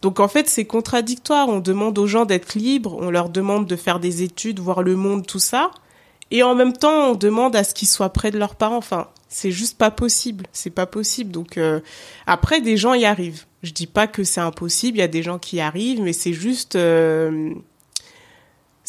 [0.00, 1.48] donc en fait c'est contradictoire.
[1.48, 4.96] On demande aux gens d'être libres, on leur demande de faire des études, voir le
[4.96, 5.70] monde, tout ça,
[6.30, 8.78] et en même temps on demande à ce qu'ils soient près de leurs parents.
[8.78, 10.46] Enfin, c'est juste pas possible.
[10.52, 11.32] C'est pas possible.
[11.32, 11.80] Donc euh,
[12.26, 13.44] après des gens y arrivent.
[13.62, 14.96] Je dis pas que c'est impossible.
[14.98, 17.52] Il y a des gens qui y arrivent, mais c'est juste euh,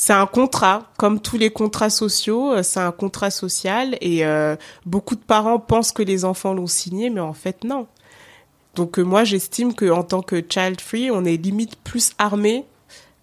[0.04, 4.56] c'est un contrat, comme tous les contrats sociaux, euh, c'est un contrat social et euh,
[4.84, 7.86] beaucoup de parents pensent que les enfants l'ont signé, mais en fait non.
[8.74, 12.66] Donc euh, moi j'estime que en tant que child free, on est limite plus armé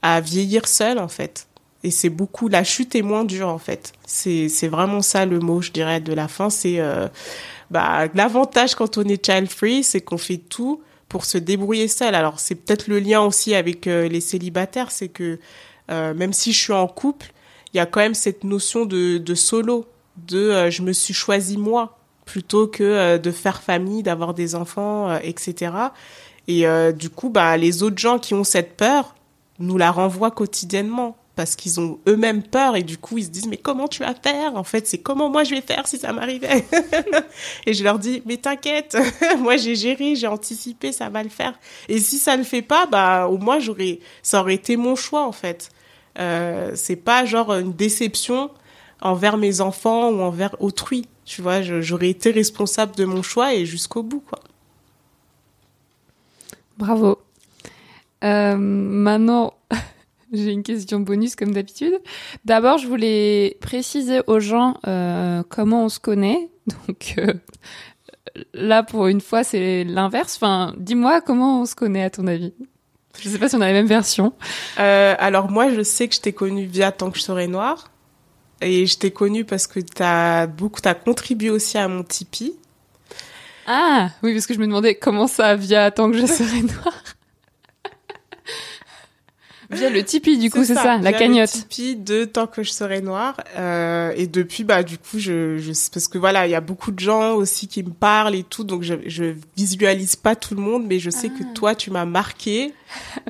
[0.03, 1.49] à vieillir seul en fait.
[1.83, 3.93] Et c'est beaucoup la chute est moins dure en fait.
[4.07, 6.81] C'est vraiment ça le mot je dirais de la fin, c'est
[7.72, 12.14] bah l'avantage quand on est child free, c'est qu'on fait tout pour se débrouiller seul.
[12.14, 15.41] Alors c'est peut-être le lien aussi avec les célibataires, c'est que
[15.91, 17.32] euh, même si je suis en couple,
[17.72, 19.86] il y a quand même cette notion de, de solo,
[20.16, 24.55] de euh, je me suis choisi moi plutôt que euh, de faire famille, d'avoir des
[24.55, 25.72] enfants, etc.
[26.47, 26.64] Et
[26.95, 29.14] du coup, bah les autres gens qui ont cette peur
[29.59, 33.47] nous la renvoient quotidiennement parce qu'ils ont eux-mêmes peur et du coup ils se disent
[33.47, 34.57] mais comment tu vas faire?
[34.57, 36.64] En fait c'est comment moi je vais faire si ça m'arrivait?
[37.66, 38.99] Et je leur dis mais t'inquiète
[39.39, 41.57] moi j'ai géré j'ai anticipé ça va le faire.
[41.89, 43.61] Et si ça ne le fait pas bah au moins
[44.20, 45.70] ça aurait été mon choix en fait
[46.18, 48.50] euh, c'est pas genre une déception
[49.00, 53.66] envers mes enfants ou envers autrui tu vois j'aurais été responsable de mon choix et
[53.66, 54.40] jusqu'au bout quoi
[56.78, 57.18] Bravo.
[58.22, 59.54] Euh, maintenant,
[60.32, 61.94] j'ai une question bonus comme d'habitude.
[62.44, 66.48] D'abord, je voulais préciser aux gens euh, comment on se connaît.
[66.86, 67.16] Donc
[68.54, 70.36] là, pour une fois, c'est l'inverse.
[70.36, 72.54] Enfin, dis-moi comment on se connaît à ton avis.
[73.21, 74.33] Je sais pas si on a la même version.
[74.79, 77.91] Euh, alors moi, je sais que je t'ai connue via Tant que je serai noire.
[78.61, 82.55] Et je t'ai connue parce que t'as beaucoup, t'as contribué aussi à mon Tipeee.
[83.66, 87.03] Ah oui, parce que je me demandais comment ça via tant que je serai noire.
[89.71, 91.55] Via le Tipeee, du coup, c'est ça, la cagnotte.
[91.55, 93.37] Le Tipeee de Tant que je serai noire.
[93.57, 96.91] Euh, et depuis, bah, du coup, je, je, parce que voilà, il y a beaucoup
[96.91, 100.61] de gens aussi qui me parlent et tout, donc je, je visualise pas tout le
[100.62, 102.73] monde, mais je sais que toi, tu m'as marqué.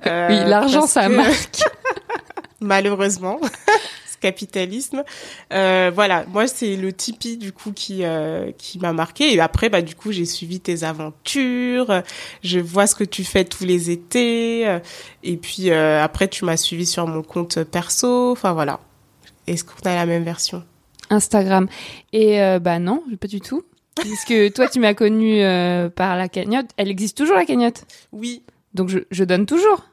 [0.06, 0.28] Euh, Ah.
[0.30, 1.58] Oui, l'argent, parce ça que- marque.
[2.60, 3.40] malheureusement.
[4.20, 5.04] Capitalisme.
[5.52, 9.68] Euh, voilà, moi c'est le Tipeee du coup qui euh, qui m'a marqué et après
[9.68, 12.02] bah du coup j'ai suivi tes aventures,
[12.42, 14.78] je vois ce que tu fais tous les étés
[15.22, 18.80] et puis euh, après tu m'as suivi sur mon compte perso, enfin voilà.
[19.46, 20.62] Est-ce qu'on a la même version?
[21.10, 21.68] Instagram.
[22.12, 23.64] Et bah non, pas du tout.
[23.98, 25.40] Puisque toi, tu m'as connue
[25.96, 26.66] par la cagnotte.
[26.76, 27.84] Elle existe toujours, la cagnotte?
[28.12, 28.42] Oui,
[28.74, 29.86] Donc je, je donne toujours.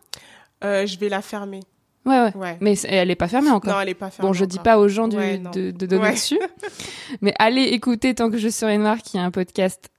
[0.62, 1.62] je vais la fermer.
[2.06, 2.36] Ouais, ouais.
[2.36, 2.58] Ouais.
[2.62, 3.74] Mais elle est pas fermée encore.
[3.74, 4.28] Non, elle est pas fermée.
[4.30, 4.64] Bon, je dis encore.
[4.64, 5.50] pas aux gens du- Ouais, non.
[5.52, 6.12] de, de donner Ouais.
[6.14, 6.40] dessus.
[7.22, 9.90] Mais allez écouter Tant que je serai noire, qui est un podcast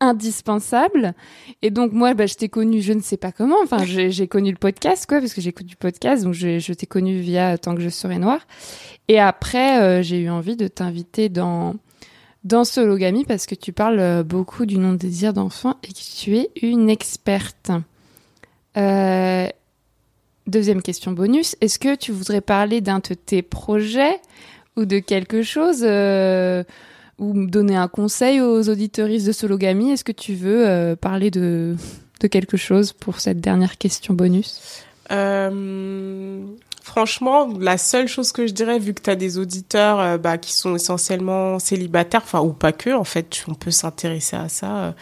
[0.00, 1.14] indispensable.
[1.62, 3.56] Et donc, moi, bah, je t'ai connu, je ne sais pas comment.
[3.62, 6.24] Enfin, j'ai connu le podcast, quoi, parce que j'écoute du podcast.
[6.24, 8.40] Donc, je, je t'ai connu via Tant que je serai noire.
[9.08, 11.74] Et après, euh, j'ai eu envie de t'inviter dans,
[12.44, 16.50] dans Sologamy parce que tu parles euh, beaucoup du non-désir d'enfant et que tu es
[16.62, 17.70] une experte.
[18.76, 19.46] Euh,
[20.46, 24.20] deuxième question bonus, est-ce que tu voudrais parler d'un de tes projets
[24.76, 26.64] ou de quelque chose euh,
[27.18, 29.92] ou donner un conseil aux auditeuristes de Sologamy?
[29.92, 31.76] Est-ce que tu veux euh, parler de,
[32.20, 34.84] de quelque chose pour cette dernière question bonus?
[35.10, 36.40] Euh,
[36.82, 40.52] franchement, la seule chose que je dirais, vu que tu as des auditeurs bah, qui
[40.52, 44.94] sont essentiellement célibataires, enfin ou pas que, en fait, on peut s'intéresser à ça,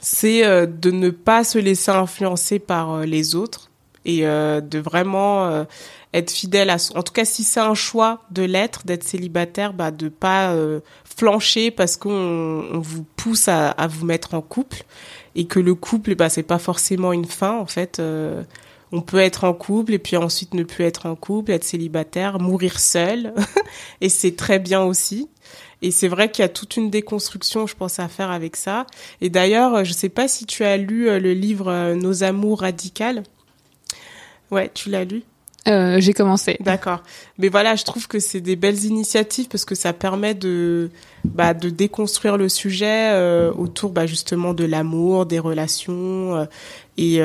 [0.00, 3.70] c'est de ne pas se laisser influencer par les autres
[4.06, 5.64] et euh, de vraiment euh,
[6.14, 6.76] être fidèle à.
[6.94, 10.80] En tout cas, si c'est un choix de l'être, d'être célibataire, bah, de pas euh,
[11.04, 14.84] flancher parce qu'on on vous pousse à, vous mettre en couple
[15.34, 18.00] et que le couple, bah, c'est pas forcément une fin, en fait.
[18.92, 22.38] on peut être en couple et puis ensuite ne plus être en couple, être célibataire,
[22.38, 23.34] mourir seul.
[24.00, 25.28] et c'est très bien aussi.
[25.82, 28.86] Et c'est vrai qu'il y a toute une déconstruction, je pense, à faire avec ça.
[29.20, 33.24] Et d'ailleurs, je sais pas si tu as lu le livre Nos amours radicales.
[34.50, 35.22] Ouais, tu l'as lu?
[35.68, 36.56] Euh, J'ai commencé.
[36.60, 37.02] D'accord.
[37.38, 40.90] Mais voilà, je trouve que c'est des belles initiatives parce que ça permet de
[41.24, 46.44] bah, de déconstruire le sujet euh, autour bah, justement de l'amour, des relations euh,
[46.96, 47.18] et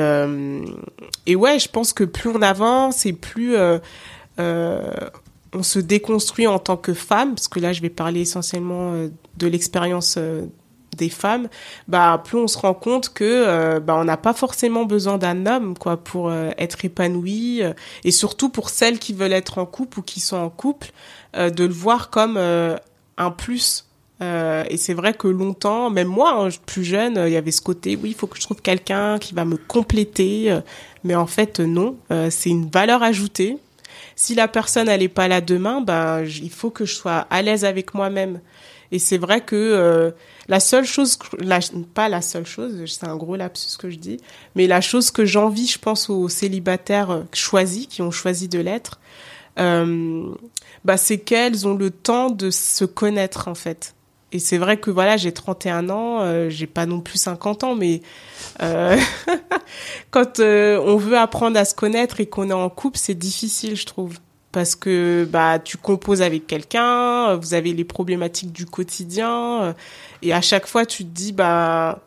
[1.26, 3.54] et ouais, je pense que plus on avance et plus
[4.38, 8.92] on se déconstruit en tant que femme parce que là, je vais parler essentiellement
[9.36, 10.18] de l'expérience
[10.96, 11.48] des femmes,
[11.88, 15.46] bah plus on se rend compte que euh, bah on n'a pas forcément besoin d'un
[15.46, 17.72] homme quoi pour euh, être épanoui euh,
[18.04, 20.92] et surtout pour celles qui veulent être en couple ou qui sont en couple
[21.34, 23.86] de le voir comme un plus.
[24.20, 27.96] Et c'est vrai que longtemps même moi hein, plus jeune il y avait ce côté
[28.00, 30.56] oui il faut que je trouve quelqu'un qui va me compléter
[31.04, 31.96] mais en fait non
[32.30, 33.56] c'est une valeur ajoutée.
[34.14, 37.26] Si la personne elle est pas là demain ben j- il faut que je sois
[37.30, 38.40] à l'aise avec moi-même
[38.92, 40.10] et c'est vrai que euh,
[40.48, 41.18] la seule chose,
[41.94, 44.18] pas la seule chose, c'est un gros lapsus que je dis,
[44.54, 48.60] mais la chose que j'envie, je pense aux célibataires euh, choisis, qui ont choisi de
[48.60, 49.00] l'être,
[49.58, 50.34] euh,
[50.84, 53.94] bah, c'est qu'elles ont le temps de se connaître en fait.
[54.30, 58.00] Et c'est vrai que voilà, j'ai 31 ans, j'ai pas non plus 50 ans, mais
[60.10, 63.84] quand on veut apprendre à se connaître et qu'on est en couple, c'est difficile, je
[63.84, 64.16] trouve
[64.52, 69.72] parce que bah tu composes avec quelqu'un, euh, vous avez les problématiques du quotidien euh,
[70.20, 72.00] et à chaque fois tu te dis bah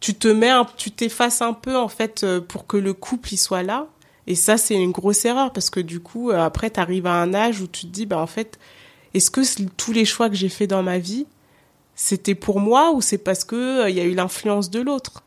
[0.00, 3.34] tu te mets un, tu t'effaces un peu en fait euh, pour que le couple
[3.34, 3.86] il soit là.
[4.26, 7.34] Et ça c'est une grosse erreur parce que du coup après tu arrives à un
[7.34, 8.58] âge où tu te dis bah en fait
[9.14, 9.40] est-ce que
[9.76, 11.26] tous les choix que j'ai fait dans ma vie
[11.96, 15.22] c'était pour moi ou c'est parce que il y a eu l'influence de l'autre?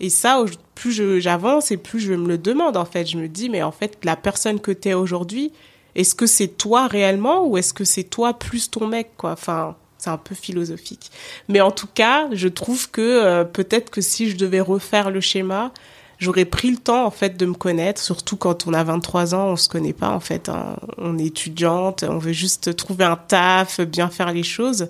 [0.00, 0.44] Et ça,
[0.74, 3.06] plus j'avance et plus je me le demande, en fait.
[3.06, 5.52] Je me dis, mais en fait, la personne que t'es aujourd'hui,
[5.96, 9.32] est-ce que c'est toi réellement ou est-ce que c'est toi plus ton mec, quoi?
[9.32, 11.10] Enfin, c'est un peu philosophique.
[11.48, 15.20] Mais en tout cas, je trouve que euh, peut-être que si je devais refaire le
[15.20, 15.72] schéma,
[16.18, 18.00] j'aurais pris le temps, en fait, de me connaître.
[18.00, 20.48] Surtout quand on a 23 ans, on se connaît pas, en fait.
[20.48, 20.76] hein.
[20.98, 24.88] On est étudiante, on veut juste trouver un taf, bien faire les choses.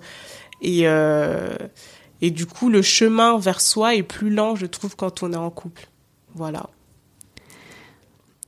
[0.61, 0.83] Et...
[0.85, 1.49] Euh,
[2.21, 5.37] et du coup, le chemin vers soi est plus lent, je trouve, quand on est
[5.37, 5.89] en couple.
[6.35, 6.69] Voilà.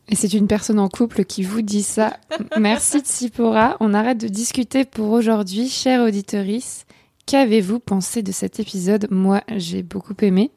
[0.09, 2.17] Et c'est une personne en couple qui vous dit ça.
[2.59, 3.77] Merci Tsipora.
[3.79, 5.69] On arrête de discuter pour aujourd'hui.
[5.69, 6.85] Chère auditorice,
[7.27, 9.07] qu'avez-vous pensé de cet épisode?
[9.13, 10.51] Moi, j'ai beaucoup aimé.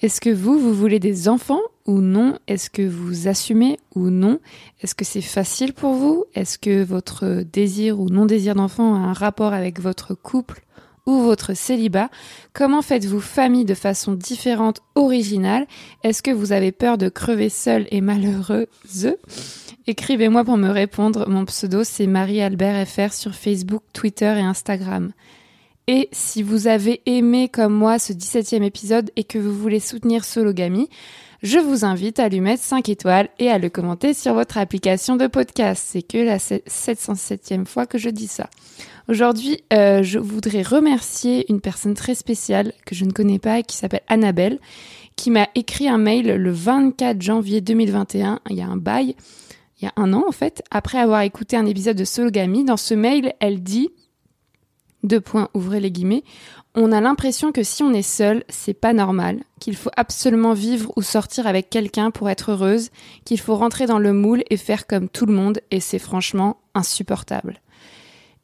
[0.00, 2.38] Est-ce que vous, vous voulez des enfants ou non?
[2.46, 4.40] Est-ce que vous assumez ou non?
[4.80, 6.24] Est-ce que c'est facile pour vous?
[6.34, 10.65] Est-ce que votre désir ou non-désir d'enfant a un rapport avec votre couple?
[11.06, 12.10] Ou votre célibat
[12.52, 15.66] Comment faites-vous famille de façon différente, originale?
[16.02, 19.14] Est-ce que vous avez peur de crever seule et malheureuse?
[19.86, 21.28] Écrivez-moi pour me répondre.
[21.28, 25.12] Mon pseudo, c'est Marie-Albert FR sur Facebook, Twitter et Instagram.
[25.86, 30.24] Et si vous avez aimé comme moi ce 17e épisode et que vous voulez soutenir
[30.24, 30.88] Sologamy,
[31.42, 35.16] je vous invite à lui mettre 5 étoiles et à le commenter sur votre application
[35.16, 35.84] de podcast.
[35.90, 38.48] C'est que la 707e fois que je dis ça.
[39.08, 43.76] Aujourd'hui, euh, je voudrais remercier une personne très spéciale que je ne connais pas qui
[43.76, 44.58] s'appelle Annabelle,
[45.14, 49.14] qui m'a écrit un mail le 24 janvier 2021, il y a un bail,
[49.80, 52.64] il y a un an en fait, après avoir écouté un épisode de Sologamy.
[52.64, 53.90] Dans ce mail, elle dit,
[55.04, 56.24] deux points, ouvrez les guillemets,
[56.76, 60.92] on a l'impression que si on est seul, c'est pas normal, qu'il faut absolument vivre
[60.96, 62.90] ou sortir avec quelqu'un pour être heureuse,
[63.24, 66.58] qu'il faut rentrer dans le moule et faire comme tout le monde, et c'est franchement
[66.74, 67.60] insupportable.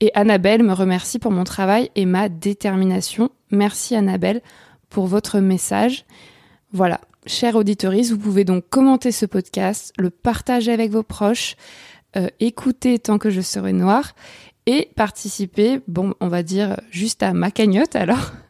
[0.00, 3.30] Et Annabelle me remercie pour mon travail et ma détermination.
[3.50, 4.40] Merci Annabelle
[4.88, 6.06] pour votre message.
[6.72, 11.56] Voilà, chère auditorice, vous pouvez donc commenter ce podcast, le partager avec vos proches,
[12.16, 14.14] euh, écouter tant que je serai noire
[14.66, 18.32] et participer, bon, on va dire juste à ma cagnotte alors.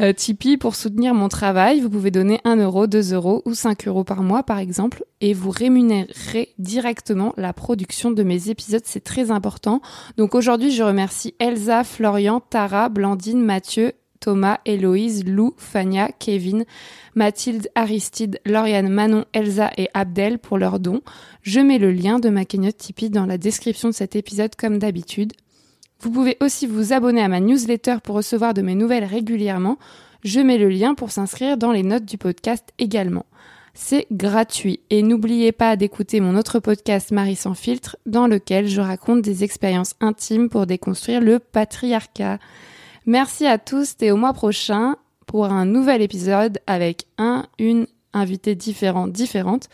[0.00, 1.80] Euh, Tipeee pour soutenir mon travail.
[1.80, 5.32] Vous pouvez donner 1 euro, 2 euros ou 5 euros par mois par exemple et
[5.32, 8.82] vous rémunérerez directement la production de mes épisodes.
[8.84, 9.80] C'est très important.
[10.18, 16.64] Donc aujourd'hui, je remercie Elsa, Florian, Tara, Blandine, Mathieu, Thomas, Héloïse, Lou, Fania, Kevin,
[17.14, 21.02] Mathilde, Aristide, Lauriane, Manon, Elsa et Abdel pour leurs dons.
[21.42, 24.78] Je mets le lien de ma cagnotte Tipeee dans la description de cet épisode comme
[24.78, 25.32] d'habitude.
[26.00, 29.78] Vous pouvez aussi vous abonner à ma newsletter pour recevoir de mes nouvelles régulièrement.
[30.24, 33.26] Je mets le lien pour s'inscrire dans les notes du podcast également.
[33.78, 38.80] C'est gratuit et n'oubliez pas d'écouter mon autre podcast Marie sans filtre dans lequel je
[38.80, 42.38] raconte des expériences intimes pour déconstruire le patriarcat.
[43.06, 44.96] Merci à tous et au mois prochain
[45.26, 49.68] pour un nouvel épisode avec un, une invitée différente, différente.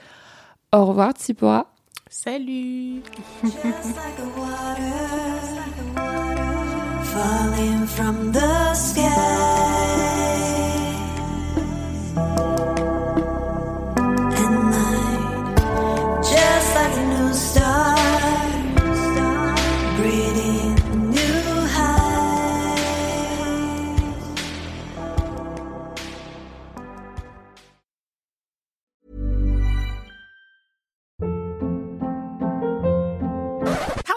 [0.72, 1.72] Au revoir Tsipora.
[2.08, 3.02] Salut
[7.12, 10.21] falling from the sky.